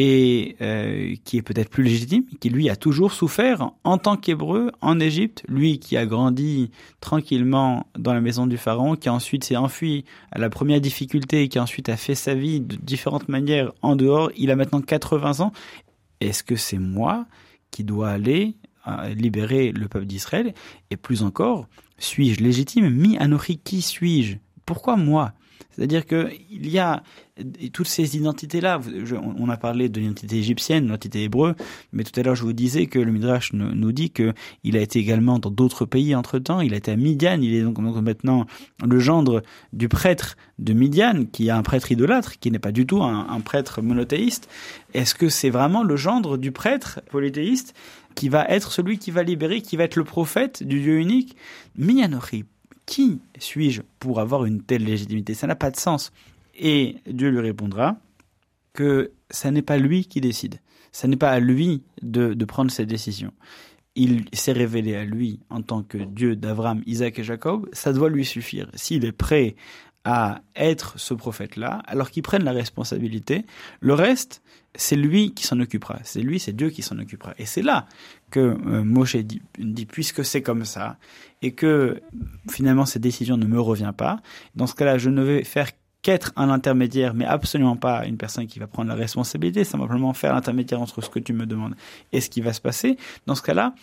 Et 0.00 0.54
euh, 0.60 1.16
qui 1.24 1.38
est 1.38 1.42
peut-être 1.42 1.70
plus 1.70 1.82
légitime, 1.82 2.22
qui 2.40 2.50
lui 2.50 2.70
a 2.70 2.76
toujours 2.76 3.10
souffert 3.10 3.72
en 3.82 3.98
tant 3.98 4.16
qu'hébreu 4.16 4.70
en 4.80 5.00
Égypte, 5.00 5.42
lui 5.48 5.80
qui 5.80 5.96
a 5.96 6.06
grandi 6.06 6.70
tranquillement 7.00 7.84
dans 7.98 8.14
la 8.14 8.20
maison 8.20 8.46
du 8.46 8.58
pharaon, 8.58 8.94
qui 8.94 9.08
ensuite 9.08 9.42
s'est 9.42 9.56
enfui 9.56 10.04
à 10.30 10.38
la 10.38 10.50
première 10.50 10.80
difficulté 10.80 11.48
qui 11.48 11.58
ensuite 11.58 11.88
a 11.88 11.96
fait 11.96 12.14
sa 12.14 12.36
vie 12.36 12.60
de 12.60 12.76
différentes 12.76 13.28
manières 13.28 13.72
en 13.82 13.96
dehors, 13.96 14.30
il 14.36 14.52
a 14.52 14.56
maintenant 14.56 14.80
80 14.80 15.40
ans. 15.40 15.50
Est-ce 16.20 16.44
que 16.44 16.54
c'est 16.54 16.78
moi 16.78 17.26
qui 17.72 17.82
dois 17.82 18.10
aller 18.10 18.54
euh, 18.86 19.08
libérer 19.14 19.72
le 19.72 19.88
peuple 19.88 20.06
d'Israël? 20.06 20.54
Et 20.92 20.96
plus 20.96 21.24
encore, 21.24 21.66
suis-je 21.98 22.40
légitime? 22.40 22.88
Mi 22.88 23.18
Anochi, 23.18 23.58
qui 23.58 23.82
suis-je? 23.82 24.36
Pourquoi 24.64 24.96
moi? 24.96 25.32
C'est-à-dire 25.70 26.06
que 26.06 26.30
il 26.50 26.68
y 26.68 26.78
a 26.78 27.02
toutes 27.72 27.86
ces 27.86 28.16
identités-là. 28.16 28.80
On 29.38 29.48
a 29.48 29.56
parlé 29.56 29.88
de 29.88 30.00
l'identité 30.00 30.36
égyptienne, 30.38 30.80
de 30.80 30.84
l'identité 30.86 31.22
hébreu, 31.22 31.54
mais 31.92 32.02
tout 32.02 32.18
à 32.18 32.22
l'heure 32.22 32.34
je 32.34 32.42
vous 32.42 32.52
disais 32.52 32.86
que 32.86 32.98
le 32.98 33.12
Midrash 33.12 33.52
nous 33.52 33.92
dit 33.92 34.10
que 34.10 34.32
il 34.64 34.76
a 34.76 34.80
été 34.80 34.98
également 34.98 35.38
dans 35.38 35.50
d'autres 35.50 35.84
pays 35.84 36.14
entre-temps. 36.14 36.60
Il 36.60 36.74
a 36.74 36.78
été 36.78 36.90
à 36.90 36.96
Midian. 36.96 37.40
Il 37.40 37.54
est 37.54 37.62
donc, 37.62 37.78
maintenant 37.78 38.46
le 38.84 38.98
gendre 38.98 39.42
du 39.72 39.88
prêtre 39.88 40.36
de 40.58 40.72
Midian, 40.72 41.24
qui 41.30 41.48
est 41.48 41.52
un 41.52 41.62
prêtre 41.62 41.92
idolâtre, 41.92 42.38
qui 42.38 42.50
n'est 42.50 42.58
pas 42.58 42.72
du 42.72 42.86
tout 42.86 43.02
un, 43.02 43.40
prêtre 43.40 43.82
monothéiste. 43.82 44.48
Est-ce 44.94 45.14
que 45.14 45.28
c'est 45.28 45.50
vraiment 45.50 45.84
le 45.84 45.96
gendre 45.96 46.36
du 46.36 46.50
prêtre 46.50 47.00
polythéiste 47.10 47.74
qui 48.14 48.28
va 48.28 48.44
être 48.48 48.72
celui 48.72 48.98
qui 48.98 49.12
va 49.12 49.22
libérer, 49.22 49.62
qui 49.62 49.76
va 49.76 49.84
être 49.84 49.96
le 49.96 50.04
prophète 50.04 50.62
du 50.64 50.80
Dieu 50.80 50.98
unique? 50.98 51.36
Minyanori 51.76 52.44
qui 52.88 53.20
suis-je 53.38 53.82
pour 54.00 54.18
avoir 54.18 54.46
une 54.46 54.62
telle 54.62 54.82
légitimité? 54.82 55.34
Ça 55.34 55.46
n'a 55.46 55.54
pas 55.54 55.70
de 55.70 55.76
sens. 55.76 56.10
Et 56.58 56.96
Dieu 57.06 57.28
lui 57.28 57.40
répondra 57.40 57.98
que 58.72 59.12
ça 59.28 59.50
n'est 59.50 59.62
pas 59.62 59.76
lui 59.76 60.06
qui 60.06 60.22
décide. 60.22 60.58
Ça 60.90 61.06
n'est 61.06 61.18
pas 61.18 61.30
à 61.30 61.38
lui 61.38 61.82
de, 62.00 62.32
prendre 62.46 62.70
cette 62.70 62.88
décision. 62.88 63.32
Il 63.94 64.24
s'est 64.32 64.52
révélé 64.52 64.96
à 64.96 65.04
lui 65.04 65.38
en 65.50 65.60
tant 65.60 65.82
que 65.82 65.98
Dieu 65.98 66.34
d'Abraham, 66.34 66.82
Isaac 66.86 67.18
et 67.18 67.24
Jacob. 67.24 67.68
Ça 67.74 67.92
doit 67.92 68.08
lui 68.08 68.24
suffire. 68.24 68.70
S'il 68.72 69.04
est 69.04 69.12
prêt 69.12 69.54
à 70.10 70.40
être 70.56 70.98
ce 70.98 71.12
prophète-là, 71.12 71.82
alors 71.86 72.10
qu'il 72.10 72.22
prenne 72.22 72.42
la 72.42 72.52
responsabilité, 72.52 73.44
le 73.80 73.92
reste, 73.92 74.40
c'est 74.74 74.96
lui 74.96 75.34
qui 75.34 75.44
s'en 75.44 75.60
occupera. 75.60 75.98
C'est 76.02 76.22
lui, 76.22 76.40
c'est 76.40 76.54
Dieu 76.56 76.70
qui 76.70 76.80
s'en 76.80 76.98
occupera. 76.98 77.34
Et 77.38 77.44
c'est 77.44 77.60
là 77.60 77.84
que 78.30 78.40
euh, 78.40 78.82
Moshe 78.84 79.16
dit, 79.16 79.42
dit, 79.58 79.84
puisque 79.84 80.24
c'est 80.24 80.40
comme 80.40 80.64
ça, 80.64 80.96
et 81.42 81.52
que 81.52 82.00
finalement 82.50 82.86
cette 82.86 83.02
décision 83.02 83.36
ne 83.36 83.44
me 83.44 83.60
revient 83.60 83.92
pas, 83.94 84.20
dans 84.54 84.66
ce 84.66 84.74
cas-là, 84.74 84.96
je 84.96 85.10
ne 85.10 85.22
vais 85.22 85.44
faire 85.44 85.72
qu'être 86.00 86.32
un 86.36 86.48
intermédiaire, 86.48 87.12
mais 87.12 87.26
absolument 87.26 87.76
pas 87.76 88.06
une 88.06 88.16
personne 88.16 88.46
qui 88.46 88.58
va 88.58 88.66
prendre 88.66 88.88
la 88.88 88.94
responsabilité, 88.94 89.62
simplement 89.62 90.14
faire 90.14 90.32
l'intermédiaire 90.32 90.80
entre 90.80 91.02
ce 91.02 91.10
que 91.10 91.18
tu 91.18 91.34
me 91.34 91.44
demandes 91.44 91.74
et 92.12 92.22
ce 92.22 92.30
qui 92.30 92.40
va 92.40 92.54
se 92.54 92.62
passer. 92.62 92.96
Dans 93.26 93.34
ce 93.34 93.42
cas-là, 93.42 93.74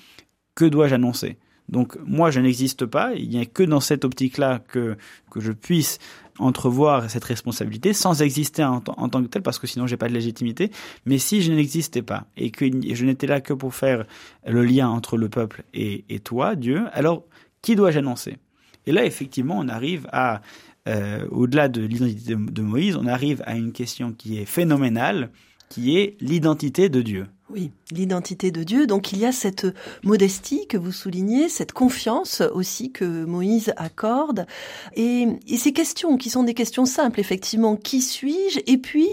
que 0.55 0.65
dois-je 0.65 0.95
annoncer? 0.95 1.37
Donc 1.69 1.97
moi, 2.05 2.31
je 2.31 2.39
n'existe 2.39 2.85
pas. 2.85 3.13
Il 3.15 3.29
n'y 3.29 3.39
a 3.39 3.45
que 3.45 3.63
dans 3.63 3.79
cette 3.79 4.05
optique-là 4.05 4.59
que, 4.67 4.97
que 5.31 5.39
je 5.39 5.51
puisse 5.51 5.99
entrevoir 6.37 7.09
cette 7.09 7.23
responsabilité 7.23 7.93
sans 7.93 8.21
exister 8.21 8.63
en, 8.63 8.81
tant 8.81 9.23
que 9.23 9.27
tel, 9.27 9.41
parce 9.41 9.57
que 9.57 9.67
sinon 9.67 9.87
j'ai 9.87 9.97
pas 9.97 10.09
de 10.09 10.13
légitimité. 10.13 10.71
Mais 11.05 11.17
si 11.17 11.41
je 11.41 11.51
n'existais 11.51 12.01
pas 12.01 12.25
et 12.37 12.51
que 12.51 12.65
je 12.65 13.05
n'étais 13.05 13.27
là 13.27 13.41
que 13.41 13.53
pour 13.53 13.73
faire 13.73 14.05
le 14.45 14.63
lien 14.65 14.89
entre 14.89 15.17
le 15.17 15.29
peuple 15.29 15.63
et, 15.73 16.03
et 16.09 16.19
toi, 16.19 16.55
Dieu, 16.55 16.83
alors 16.91 17.23
qui 17.61 17.75
dois-je 17.75 17.99
annoncer? 17.99 18.37
Et 18.85 18.91
là, 18.91 19.05
effectivement, 19.05 19.57
on 19.57 19.67
arrive 19.69 20.07
à, 20.11 20.41
euh, 20.87 21.25
au-delà 21.31 21.67
de 21.67 21.81
l'identité 21.81 22.35
de 22.35 22.61
Moïse, 22.61 22.95
on 22.95 23.07
arrive 23.07 23.41
à 23.45 23.55
une 23.55 23.71
question 23.71 24.11
qui 24.11 24.37
est 24.37 24.45
phénoménale, 24.45 25.31
qui 25.69 25.97
est 25.97 26.17
l'identité 26.19 26.89
de 26.89 27.01
Dieu. 27.01 27.27
Oui, 27.51 27.71
l'identité 27.91 28.49
de 28.49 28.63
Dieu. 28.63 28.87
Donc 28.87 29.11
il 29.11 29.19
y 29.19 29.25
a 29.25 29.31
cette 29.31 29.67
modestie 30.03 30.65
que 30.67 30.77
vous 30.77 30.91
soulignez, 30.91 31.47
cette 31.47 31.73
confiance 31.73 32.41
aussi 32.41 32.91
que 32.91 33.23
Moïse 33.25 33.71
accorde. 33.77 34.47
Et, 34.95 35.27
ces 35.57 35.71
questions 35.71 36.17
qui 36.17 36.29
sont 36.31 36.43
des 36.43 36.55
questions 36.55 36.85
simples, 36.85 37.19
effectivement, 37.19 37.75
qui 37.75 38.01
suis-je? 38.01 38.59
Et 38.65 38.77
puis, 38.77 39.07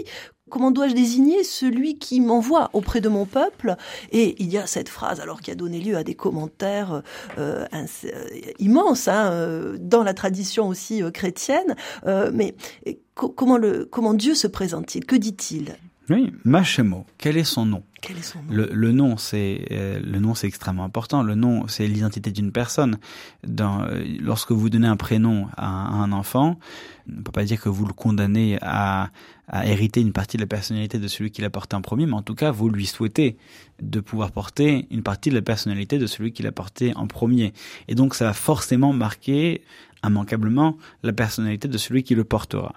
comment 0.49 0.71
dois-je 0.71 0.95
désigner 0.95 1.43
celui 1.43 1.99
qui 1.99 2.21
m'envoie 2.21 2.71
auprès 2.73 3.01
de 3.01 3.09
mon 3.09 3.25
peuple? 3.25 3.75
Et 4.11 4.35
il 4.41 4.51
y 4.51 4.57
a 4.57 4.65
cette 4.65 4.89
phrase, 4.89 5.19
alors 5.19 5.39
qui 5.39 5.51
a 5.51 5.55
donné 5.55 5.79
lieu 5.79 5.95
à 5.95 6.03
des 6.03 6.15
commentaires 6.15 7.03
euh, 7.37 7.67
euh, 7.73 8.09
immenses 8.57 9.07
hein, 9.07 9.31
euh, 9.31 9.77
dans 9.79 10.03
la 10.03 10.15
tradition 10.15 10.67
aussi 10.67 11.03
chrétienne. 11.13 11.75
mais 12.33 12.55
comment, 13.13 13.57
le, 13.57 13.85
comment 13.85 14.15
Dieu 14.15 14.33
se 14.33 14.47
présente-t-il? 14.47 15.05
Que 15.05 15.15
dit-il? 15.15 15.75
Oui, 16.09 16.33
Machemo, 16.43 17.05
quel 17.17 17.37
est 17.37 17.43
son 17.43 17.65
nom 17.65 17.83
le, 18.49 18.91
nom, 18.91 19.15
c'est 19.15 19.65
euh, 19.71 19.99
le 20.03 20.19
nom, 20.19 20.35
c'est 20.35 20.47
extrêmement 20.47 20.83
important. 20.83 21.23
Le 21.23 21.35
nom, 21.35 21.67
c'est 21.69 21.87
l'identité 21.87 22.31
d'une 22.31 22.51
personne. 22.51 22.97
Dans, 23.47 23.83
euh, 23.83 24.03
lorsque 24.19 24.51
vous 24.51 24.69
donnez 24.69 24.87
un 24.87 24.97
prénom 24.97 25.47
à, 25.55 25.67
un 25.67 26.11
enfant, 26.11 26.59
on 27.07 27.11
ne 27.17 27.21
peut 27.21 27.31
pas 27.31 27.45
dire 27.45 27.61
que 27.61 27.69
vous 27.69 27.85
le 27.85 27.93
condamnez 27.93 28.57
à, 28.61 29.09
à 29.47 29.65
hériter 29.65 30.01
une 30.01 30.11
partie 30.11 30.35
de 30.35 30.41
la 30.41 30.47
personnalité 30.47 30.99
de 30.99 31.07
celui 31.07 31.31
qui 31.31 31.41
l'a 31.41 31.49
porté 31.49 31.77
en 31.77 31.81
premier, 31.81 32.05
mais 32.05 32.15
en 32.15 32.21
tout 32.21 32.35
cas, 32.35 32.51
vous 32.51 32.67
lui 32.67 32.85
souhaitez 32.85 33.37
de 33.81 34.01
pouvoir 34.01 34.31
porter 34.31 34.87
une 34.91 35.03
partie 35.03 35.29
de 35.29 35.35
la 35.35 35.41
personnalité 35.41 35.97
de 35.97 36.07
celui 36.07 36.33
qui 36.33 36.43
l'a 36.43 36.51
porté 36.51 36.93
en 36.97 37.07
premier. 37.07 37.53
Et 37.87 37.95
donc, 37.95 38.15
ça 38.15 38.25
va 38.25 38.33
forcément 38.33 38.91
marquer 38.91 39.61
immanquablement 40.05 40.77
la 41.03 41.13
personnalité 41.13 41.69
de 41.69 41.77
celui 41.77 42.03
qui 42.03 42.15
le 42.15 42.25
portera. 42.25 42.73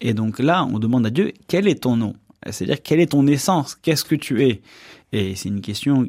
Et 0.00 0.12
donc 0.12 0.40
là, 0.40 0.64
on 0.64 0.78
demande 0.78 1.06
à 1.06 1.10
Dieu, 1.10 1.32
quel 1.46 1.68
est 1.68 1.82
ton 1.82 1.96
nom? 1.96 2.14
C'est-à-dire, 2.50 2.82
quelle 2.82 3.00
est 3.00 3.12
ton 3.12 3.26
essence? 3.26 3.74
Qu'est-ce 3.74 4.04
que 4.04 4.14
tu 4.14 4.42
es? 4.42 4.62
Et 5.12 5.34
c'est 5.34 5.48
une 5.48 5.60
question 5.60 6.06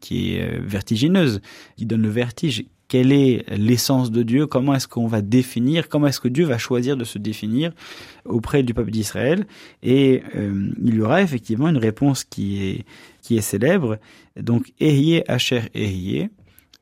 qui 0.00 0.34
est 0.34 0.42
euh, 0.42 0.60
vertigineuse, 0.62 1.40
qui 1.76 1.86
donne 1.86 2.02
le 2.02 2.10
vertige. 2.10 2.64
Quelle 2.88 3.12
est 3.12 3.44
l'essence 3.56 4.10
de 4.10 4.22
Dieu? 4.22 4.46
Comment 4.46 4.74
est-ce 4.74 4.86
qu'on 4.86 5.06
va 5.06 5.22
définir? 5.22 5.88
Comment 5.88 6.08
est-ce 6.08 6.20
que 6.20 6.28
Dieu 6.28 6.44
va 6.44 6.58
choisir 6.58 6.96
de 6.96 7.04
se 7.04 7.18
définir 7.18 7.72
auprès 8.26 8.62
du 8.62 8.74
peuple 8.74 8.90
d'Israël? 8.90 9.46
Et 9.82 10.22
euh, 10.34 10.70
il 10.84 10.94
y 10.96 11.00
aura 11.00 11.22
effectivement 11.22 11.68
une 11.68 11.78
réponse 11.78 12.24
qui 12.24 12.62
est 12.62 12.84
qui 13.22 13.38
est 13.38 13.40
célèbre. 13.40 13.98
Donc, 14.38 14.72
Ehyeh 14.80 15.24
Asher 15.30 15.62
Ehyeh 15.74 16.28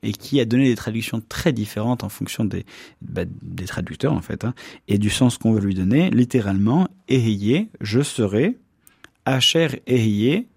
et 0.03 0.11
qui 0.11 0.39
a 0.41 0.45
donné 0.45 0.65
des 0.65 0.75
traductions 0.75 1.21
très 1.29 1.53
différentes 1.53 2.03
en 2.03 2.09
fonction 2.09 2.43
des, 2.43 2.65
bah, 3.01 3.23
des 3.41 3.65
traducteurs 3.65 4.13
en 4.13 4.21
fait, 4.21 4.43
hein, 4.43 4.53
et 4.87 4.97
du 4.97 5.09
sens 5.09 5.37
qu'on 5.37 5.53
veut 5.53 5.61
lui 5.61 5.75
donner. 5.75 6.09
Littéralement, 6.09 6.87
Ehyeh, 7.07 7.69
je 7.79 8.01
serai, 8.01 8.57
Asher 9.25 9.81
Ehyeh, 9.87 10.47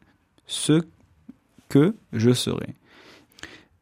ce 0.47 0.83
que 1.69 1.95
je 2.13 2.33
serai. 2.33 2.75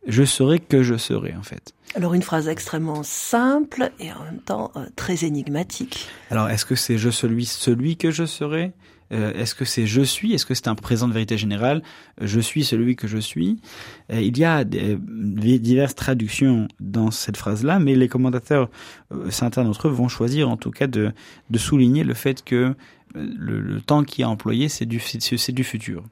je 0.07 0.25
serai 0.25 0.59
que 0.59 0.83
je 0.83 0.97
serai 0.97 1.35
en 1.35 1.43
fait. 1.43 1.75
Alors 1.95 2.15
une 2.15 2.23
phrase 2.23 2.49
extrêmement 2.49 3.03
simple 3.03 3.93
et 4.01 4.13
en 4.13 4.25
même 4.25 4.41
temps 4.41 4.73
euh, 4.77 4.87
très 4.97 5.25
énigmatique. 5.25 6.09
Alors 6.31 6.49
est-ce 6.49 6.65
que 6.65 6.75
c'est 6.75 6.97
je 6.97 7.11
celui 7.11 7.45
celui 7.45 7.97
que 7.97 8.11
je 8.11 8.25
serai? 8.25 8.73
Euh, 9.13 9.33
Est-ce 9.35 9.55
que 9.55 9.67
c'est 9.67 9.87
je 9.87 10.01
suis? 10.01 10.33
Est-ce 10.33 10.47
que 10.47 10.55
c'est 10.55 10.69
un 10.69 10.75
présent 10.75 11.07
de 11.07 11.13
vérité 11.13 11.37
générale? 11.37 11.83
Je 12.21 12.41
suis 12.41 12.65
celui 12.65 12.97
que 12.97 13.07
je 13.07 13.19
suis. 13.19 13.61
Euh, 14.11 14.23
il 14.23 14.39
y 14.39 14.45
a 14.45 14.65
des, 14.65 14.97
diverses 15.59 15.95
traductions 15.95 16.67
dans 16.81 17.11
cette 17.11 17.37
phrase-là, 17.37 17.79
mais 17.79 17.95
les 17.95 18.09
commentateurs, 18.09 18.71
certains 19.29 19.65
d'entre 19.65 19.89
eux, 19.89 19.91
vont 19.91 20.09
choisir 20.09 20.49
en 20.49 20.57
tout 20.57 20.71
cas 20.71 20.87
de, 20.87 21.13
de 21.51 21.59
souligner 21.59 22.05
le 22.05 22.15
fait 22.15 22.43
que 22.43 22.75
le, 23.15 23.81
temps 23.81 24.05
qui 24.05 24.23
est 24.23 24.27
employé, 24.27 24.69
c'est 24.69 24.87
du 24.87 25.01
futur 25.01 26.05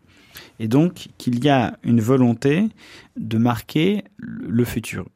et 0.59 0.69
donc 0.69 1.09
qu'il 1.19 1.43
y 1.43 1.49
a 1.49 1.79
une 1.83 2.01
volonté 2.01 2.69
de 3.17 3.39
marquer 3.39 4.05
le 4.19 4.65
futur. 4.65 5.09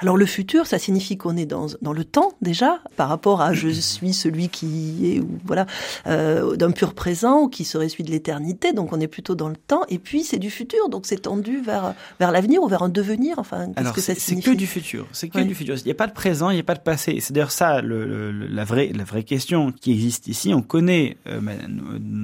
Alors 0.00 0.16
le 0.16 0.26
futur, 0.26 0.66
ça 0.66 0.78
signifie 0.78 1.16
qu'on 1.16 1.36
est 1.36 1.46
dans, 1.46 1.66
dans 1.82 1.92
le 1.92 2.04
temps 2.04 2.32
déjà, 2.40 2.80
par 2.96 3.08
rapport 3.08 3.40
à 3.40 3.52
je 3.52 3.68
suis 3.80 4.12
celui 4.12 4.48
qui 4.48 5.12
est, 5.12 5.20
ou 5.20 5.38
voilà, 5.44 5.66
euh, 6.06 6.56
d'un 6.56 6.70
pur 6.70 6.94
présent, 6.94 7.42
ou 7.42 7.48
qui 7.48 7.64
serait 7.64 7.88
celui 7.88 8.04
de 8.04 8.10
l'éternité. 8.10 8.72
Donc 8.72 8.92
on 8.92 9.00
est 9.00 9.08
plutôt 9.08 9.34
dans 9.34 9.48
le 9.48 9.56
temps. 9.56 9.82
Et 9.88 9.98
puis 9.98 10.22
c'est 10.22 10.38
du 10.38 10.50
futur, 10.50 10.88
donc 10.88 11.06
c'est 11.06 11.22
tendu 11.22 11.60
vers 11.60 11.94
vers 12.18 12.30
l'avenir 12.30 12.62
ou 12.62 12.68
vers 12.68 12.82
un 12.82 12.88
devenir. 12.88 13.38
Enfin, 13.38 13.72
qu'est-ce 13.72 13.92
que 13.92 14.00
ça 14.00 14.14
signifie 14.14 14.44
C'est 14.44 14.52
que 14.52 14.56
du 14.56 14.66
futur. 14.66 15.06
C'est 15.12 15.28
que 15.28 15.40
du 15.40 15.54
futur. 15.54 15.76
Il 15.76 15.84
n'y 15.84 15.90
a 15.90 15.94
pas 15.94 16.06
de 16.06 16.12
présent, 16.12 16.50
il 16.50 16.54
n'y 16.54 16.60
a 16.60 16.64
pas 16.64 16.74
de 16.74 16.80
passé. 16.80 17.18
C'est 17.20 17.32
d'ailleurs 17.32 17.52
ça 17.52 17.80
le, 17.80 18.30
la 18.32 18.64
vraie 18.64 18.90
la 18.94 19.04
vraie 19.04 19.24
question 19.24 19.72
qui 19.72 19.92
existe 19.92 20.28
ici. 20.28 20.54
On 20.54 20.62
connaît 20.62 21.16
euh, 21.26 21.40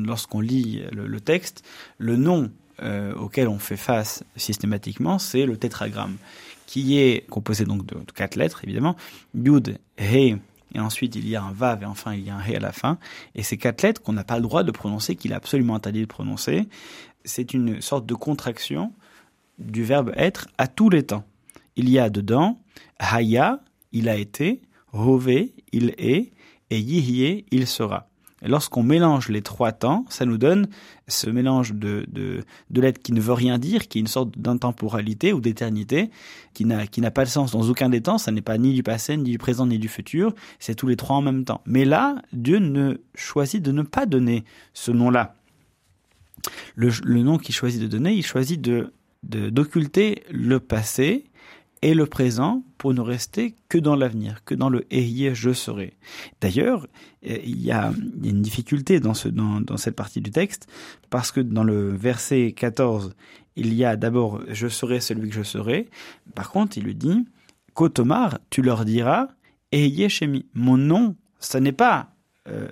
lorsqu'on 0.05 0.40
lit 0.40 0.83
le, 0.92 1.07
le, 1.07 1.20
texte 1.20 1.64
le 1.99 2.16
nom 2.16 2.51
euh, 2.83 3.14
auquel 3.14 3.49
on 3.49 3.59
fait 3.59 3.77
face 3.77 4.22
systématiquement, 4.37 5.18
c'est 5.18 5.46
le 5.46 5.57
tétragramme 5.57 6.16
qui 6.67 6.99
est 6.99 7.27
composé 7.29 7.65
donc 7.65 7.87
de, 7.87 7.97
quatre 8.13 8.37
lettres, 8.37 8.61
évidemment. 8.65 8.97
Yud, 9.35 9.79
He, 9.99 10.37
et 10.75 10.81
ensuite 10.81 11.15
il 11.17 11.29
y 11.29 11.37
a 11.37 11.43
un 11.43 11.53
Vav, 11.53 11.83
et 11.83 11.87
enfin 11.87 12.15
il 12.15 12.25
y 12.25 12.31
a 12.31 12.37
un 12.37 12.43
He 12.43 12.57
à 12.57 12.61
la 12.61 12.73
fin. 12.73 12.99
Et 13.35 13.43
ces 13.43 13.57
quatre 13.57 13.83
lettres 13.83 14.03
qu'on 14.03 14.13
n'a 14.13 14.25
pas 14.25 14.37
le 14.37 14.43
droit 14.43 14.63
de 14.63 14.71
prononcer, 14.71 15.17
qu'il 15.17 15.33
est 15.33 15.37
absolument 15.37 15.75
interdit 15.75 16.01
de 16.01 16.07
prononcer, 16.07 16.69
c'est 17.25 17.55
une 17.55 17.81
sorte 17.81 18.07
de 18.07 18.15
contraction 18.15 18.93
du 19.59 19.85
verbe 19.85 20.13
être 20.17 20.49
à 20.59 20.67
tous 20.69 20.91
les 20.91 21.05
temps. 21.05 21.25
Il 21.77 21.89
y 21.89 21.99
a 21.99 22.11
dedans 22.11 22.59
Haya, 22.99 23.61
il 23.93 24.09
a 24.09 24.17
été, 24.17 24.61
Hove, 24.93 25.49
il 25.73 25.95
est, 25.99 26.33
et 26.71 26.79
Yihye, 26.79 27.45
il 27.51 27.67
sera 27.67 28.09
lorsqu'on 28.49 28.83
mélange 28.83 29.29
les 29.29 29.43
trois 29.43 29.73
temps, 29.73 30.05
ça 30.09 30.25
nous 30.25 30.39
donne 30.39 30.69
ce 31.09 31.31
mélange 31.31 31.75
de, 31.75 32.05
de, 32.09 32.45
de 32.71 32.81
lettres 32.81 33.01
qui 33.03 33.13
ne 33.13 33.21
veut 33.21 33.33
rien 33.33 33.59
dire, 33.59 33.89
qui 33.89 33.99
est 33.99 34.01
une 34.01 34.07
sorte 34.07 34.39
d'intemporalité 34.39 35.33
ou 35.33 35.41
d'éternité, 35.41 36.11
qui 36.55 36.65
n'a, 36.65 36.87
qui 36.87 37.01
n'a 37.01 37.11
pas 37.11 37.25
de 37.25 37.31
sens 37.31 37.53
dans 37.53 37.69
aucun 37.69 37.89
des 37.89 38.01
temps, 38.01 38.19
ça 38.19 38.33
n'est 38.33 38.43
pas 38.43 38.59
ni 38.59 38.75
du 38.75 38.83
passé, 38.83 39.17
ni 39.17 39.31
du 39.31 39.39
présent, 39.39 39.67
ni 39.67 39.79
du 39.79 39.89
futur, 39.89 40.35
c'est 40.59 40.75
tous 40.75 40.87
les 40.87 40.97
trois 40.97 41.17
en 41.17 41.23
même 41.23 41.45
temps. 41.45 41.61
Mais 41.67 41.85
là, 41.85 42.17
Dieu 42.33 42.59
ne 42.59 42.99
choisit 43.15 43.63
de 43.63 43.73
ne 43.73 43.83
pas 43.83 44.07
donner 44.07 44.45
ce 44.75 44.91
nom-là. 44.91 45.35
Le, 46.75 46.91
le 47.05 47.23
nom 47.23 47.39
qu'il 47.39 47.55
choisit 47.55 47.81
de 47.81 47.87
donner, 47.87 48.13
il 48.13 48.25
choisit 48.25 48.61
de, 48.61 48.93
d'occulter 49.23 50.23
le 50.31 50.61
passé 50.61 51.25
et 51.83 51.95
le 51.95 52.07
présent 52.07 52.65
pour 52.79 52.95
ne 52.95 53.01
rester 53.01 53.55
que 53.69 53.79
dans 53.79 53.97
l'avenir, 53.97 54.45
que 54.45 54.55
dans 54.55 54.69
le 54.69 54.87
ayé 54.91 55.35
je 55.35 55.53
serai. 55.53 55.95
D'ailleurs, 56.41 56.87
euh, 57.27 57.39
il 57.45 57.62
y 57.62 57.71
a 57.71 57.93
une 58.23 58.43
difficulté 58.43 59.01
dans, 59.01 59.15
ce, 59.15 59.29
dans, 59.29 59.77
cette 59.77 59.97
partie 59.97 60.21
du 60.21 60.31
texte, 60.31 60.67
parce 61.11 61.33
que 61.33 61.41
dans 61.41 61.65
le 61.65 61.95
verset 61.95 62.53
14, 62.53 63.15
il 63.57 63.75
y 63.75 63.85
a 63.85 63.97
d'abord 63.97 64.41
je 64.49 64.69
serai 64.69 65.01
celui 65.01 65.29
que 65.29 65.35
je 65.35 65.43
serai. 65.43 65.89
Par 66.35 66.51
contre, 66.51 66.79
il 66.79 66.85
lui 66.85 66.95
dit, 66.95 67.27
Kotomar, 67.75 68.39
tu 68.51 68.62
leur 68.62 68.85
diras, 68.85 69.29
ayé 69.73 70.09
Shemi. 70.09 70.47
Mon 70.55 70.77
nom, 70.77 71.15
ce 71.41 71.59
n'est 71.59 71.73
pas 71.73 72.11
euh, 72.49 72.69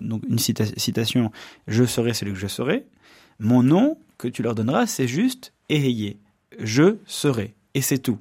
donc 0.00 0.22
une 0.28 0.38
citation, 0.38 1.30
je 1.66 1.84
serai 1.84 2.14
celui 2.14 2.32
que 2.32 2.38
je 2.38 2.46
serai. 2.46 2.86
Mon 3.38 3.62
nom 3.62 3.98
que 4.18 4.28
tu 4.28 4.42
leur 4.42 4.54
donneras, 4.54 4.86
c'est 4.86 5.08
juste 5.08 5.52
ayé. 5.68 6.18
Je 6.58 6.96
serai. 7.06 7.54
Et 7.74 7.80
c'est 7.80 7.98
tout. 7.98 8.18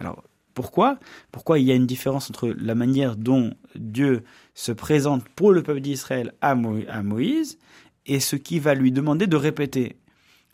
Alors, 0.00 0.24
pourquoi? 0.54 0.98
Pourquoi 1.30 1.58
il 1.58 1.66
y 1.66 1.72
a 1.72 1.74
une 1.74 1.86
différence 1.86 2.30
entre 2.30 2.48
la 2.48 2.74
manière 2.74 3.16
dont 3.16 3.54
Dieu 3.76 4.24
se 4.54 4.72
présente 4.72 5.28
pour 5.30 5.52
le 5.52 5.62
peuple 5.62 5.80
d'Israël 5.80 6.34
à, 6.40 6.54
Moïse 6.54 7.58
et 8.06 8.20
ce 8.20 8.36
qui 8.36 8.58
va 8.58 8.74
lui 8.74 8.92
demander 8.92 9.26
de 9.26 9.36
répéter? 9.36 9.96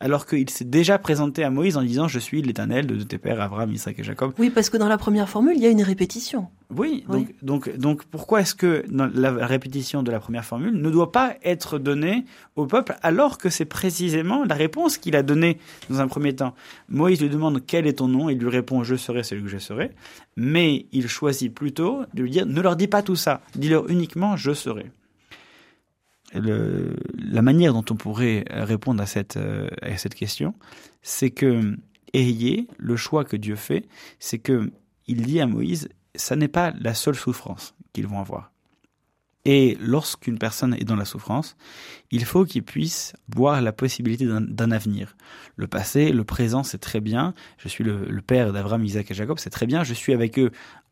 Alors 0.01 0.27
qu'il 0.27 0.49
s'est 0.51 0.65
déjà 0.65 0.99
présenté 0.99 1.43
à 1.43 1.51
Moïse 1.51 1.77
en 1.77 1.83
disant 1.83 2.09
Je 2.09 2.19
suis 2.19 2.43
l'Éternel 2.43 2.87
de 2.87 3.03
tes 3.03 3.19
pères, 3.19 3.41
Abraham, 3.41 3.73
Isaac 3.73 3.99
et 3.99 4.05
Jacob. 4.05 4.33
Oui, 4.39 4.51
parce 4.51 4.71
que 4.71 4.77
dans 4.77 4.89
la 4.89 4.99
première 4.99 5.29
formule, 5.29 5.55
il 5.57 5.63
y 5.63 5.67
a 5.67 5.71
une 5.71 5.83
répétition. 5.83 6.49
Oui, 6.75 7.05
donc, 7.09 7.33
donc, 7.43 7.77
donc 7.77 8.05
pourquoi 8.07 8.41
est-ce 8.41 8.55
que 8.55 8.85
la 8.91 9.47
répétition 9.47 10.03
de 10.03 10.11
la 10.11 10.19
première 10.19 10.45
formule 10.45 10.75
ne 10.75 10.91
doit 10.91 11.13
pas 11.13 11.37
être 11.45 11.79
donnée 11.79 12.25
au 12.57 12.67
peuple 12.67 12.97
alors 13.03 13.39
que 13.39 13.51
c'est 13.51 13.65
précisément 13.65 14.45
la 14.45 14.57
réponse 14.57 14.99
qu'il 14.99 15.15
a 15.15 15.23
donnée 15.23 15.59
dans 15.89 16.01
un 16.01 16.09
premier 16.09 16.35
temps? 16.35 16.55
Moïse 16.89 17.23
lui 17.23 17.31
demande 17.31 17.63
Quel 17.67 17.87
est 17.87 17.99
ton 17.99 18.09
nom? 18.09 18.29
Il 18.29 18.39
lui 18.39 18.51
répond 18.51 18.83
Je 18.83 18.97
serai 18.97 19.23
celui 19.23 19.45
que 19.45 19.49
je 19.49 19.59
serai. 19.59 19.93
Mais 20.37 20.87
il 20.93 21.09
choisit 21.09 21.55
plutôt 21.55 22.03
de 22.15 22.23
lui 22.23 22.31
dire 22.31 22.47
Ne 22.47 22.61
leur 22.61 22.77
dis 22.77 22.89
pas 22.89 23.03
tout 23.03 23.17
ça, 23.17 23.41
dis-leur 23.55 23.89
uniquement 23.89 24.37
Je 24.37 24.53
serai 24.53 24.91
la 26.38 27.42
manière 27.42 27.72
dont 27.72 27.85
on 27.90 27.96
pourrait 27.96 28.44
répondre 28.51 29.03
à 29.03 29.07
cette, 29.07 29.37
euh, 29.37 29.68
à 29.83 29.96
cette 29.96 30.14
question, 30.14 30.55
c'est 31.03 31.31
que 31.31 31.77
ayez 32.12 32.68
le 32.79 32.96
choix 32.96 33.25
que 33.25 33.37
Dieu 33.37 33.57
fait, 33.57 33.87
c'est 34.18 34.38
que 34.38 34.70
il 35.07 35.22
dit 35.22 35.40
à 35.40 35.46
Moïse, 35.46 35.88
ça 36.14 36.37
n'est 36.37 36.49
pas 36.49 36.72
la 36.81 36.94
seule 36.94 37.14
souffrance 37.14 37.75
qu'ils 37.92 38.07
vont 38.07 38.20
avoir. 38.20 38.53
Et 39.44 39.79
lorsqu'une 39.81 40.38
personne 40.38 40.75
est 40.75 40.85
dans 40.85 40.96
la 40.96 41.05
souffrance, 41.05 41.57
il 42.11 42.25
faut 42.25 42.44
qu'il 42.44 42.64
puisse 42.64 43.12
voir 43.29 43.62
la 43.62 43.72
possibilité 43.72 44.27
d'un 44.27 44.70
avenir. 44.72 45.16
Le 45.55 45.68
passé, 45.68 46.11
le 46.11 46.25
présent, 46.25 46.64
c'est 46.64 46.79
très 46.79 47.01
bien. 47.01 47.33
Je 47.59 47.68
suis 47.68 47.85
le, 47.85 48.07
le 48.07 48.22
père 48.22 48.53
d'Abraham, 48.53 48.85
Isaac 48.85 49.12
et 49.12 49.14
Jacob, 49.14 49.38
c'est 49.38 49.51
très 49.51 49.66
bien. 49.66 49.85
Je 49.85 49.94
suis 49.94 50.12
avec 50.12 50.40
eux 50.40 50.51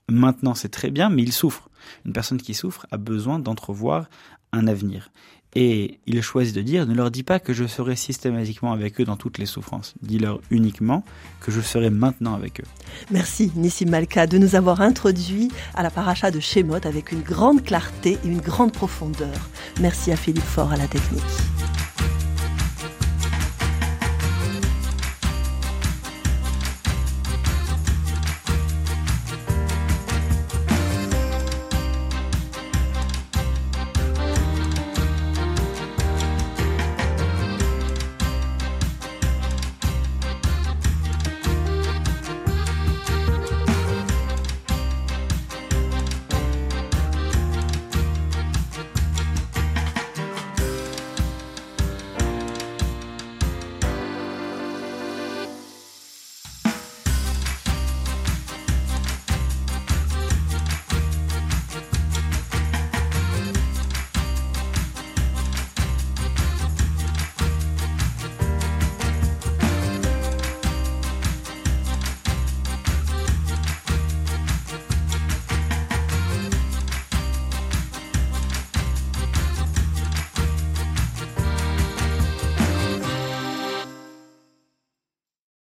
maintenant, 0.08 0.54
c'est 0.54 0.68
très 0.68 0.90
bien, 0.90 1.10
mais 1.10 1.22
ils 1.22 1.32
souffrent. 1.32 1.68
Une 2.04 2.12
personne 2.12 2.40
qui 2.40 2.54
souffre 2.54 2.86
a 2.90 2.96
besoin 2.96 3.38
d'entrevoir 3.38 4.08
un 4.54 4.66
avenir. 4.66 5.10
Et 5.56 6.00
il 6.06 6.20
choisit 6.20 6.54
de 6.54 6.62
dire, 6.62 6.86
ne 6.86 6.94
leur 6.94 7.10
dis 7.10 7.22
pas 7.22 7.38
que 7.38 7.52
je 7.52 7.66
serai 7.66 7.94
systématiquement 7.94 8.72
avec 8.72 9.00
eux 9.00 9.04
dans 9.04 9.16
toutes 9.16 9.38
les 9.38 9.46
souffrances. 9.46 9.94
Dis-leur 10.02 10.40
uniquement 10.50 11.04
que 11.40 11.52
je 11.52 11.60
serai 11.60 11.90
maintenant 11.90 12.34
avec 12.34 12.60
eux. 12.60 12.64
Merci 13.10 13.52
Nissim 13.54 13.88
Malka 13.88 14.26
de 14.26 14.38
nous 14.38 14.56
avoir 14.56 14.80
introduit 14.80 15.50
à 15.74 15.84
la 15.84 15.90
paracha 15.90 16.32
de 16.32 16.40
Shemot 16.40 16.84
avec 16.84 17.12
une 17.12 17.22
grande 17.22 17.62
clarté 17.62 18.18
et 18.24 18.28
une 18.28 18.40
grande 18.40 18.72
profondeur. 18.72 19.48
Merci 19.80 20.10
à 20.10 20.16
Philippe 20.16 20.42
Faure 20.42 20.72
à 20.72 20.76
la 20.76 20.88
technique. 20.88 21.22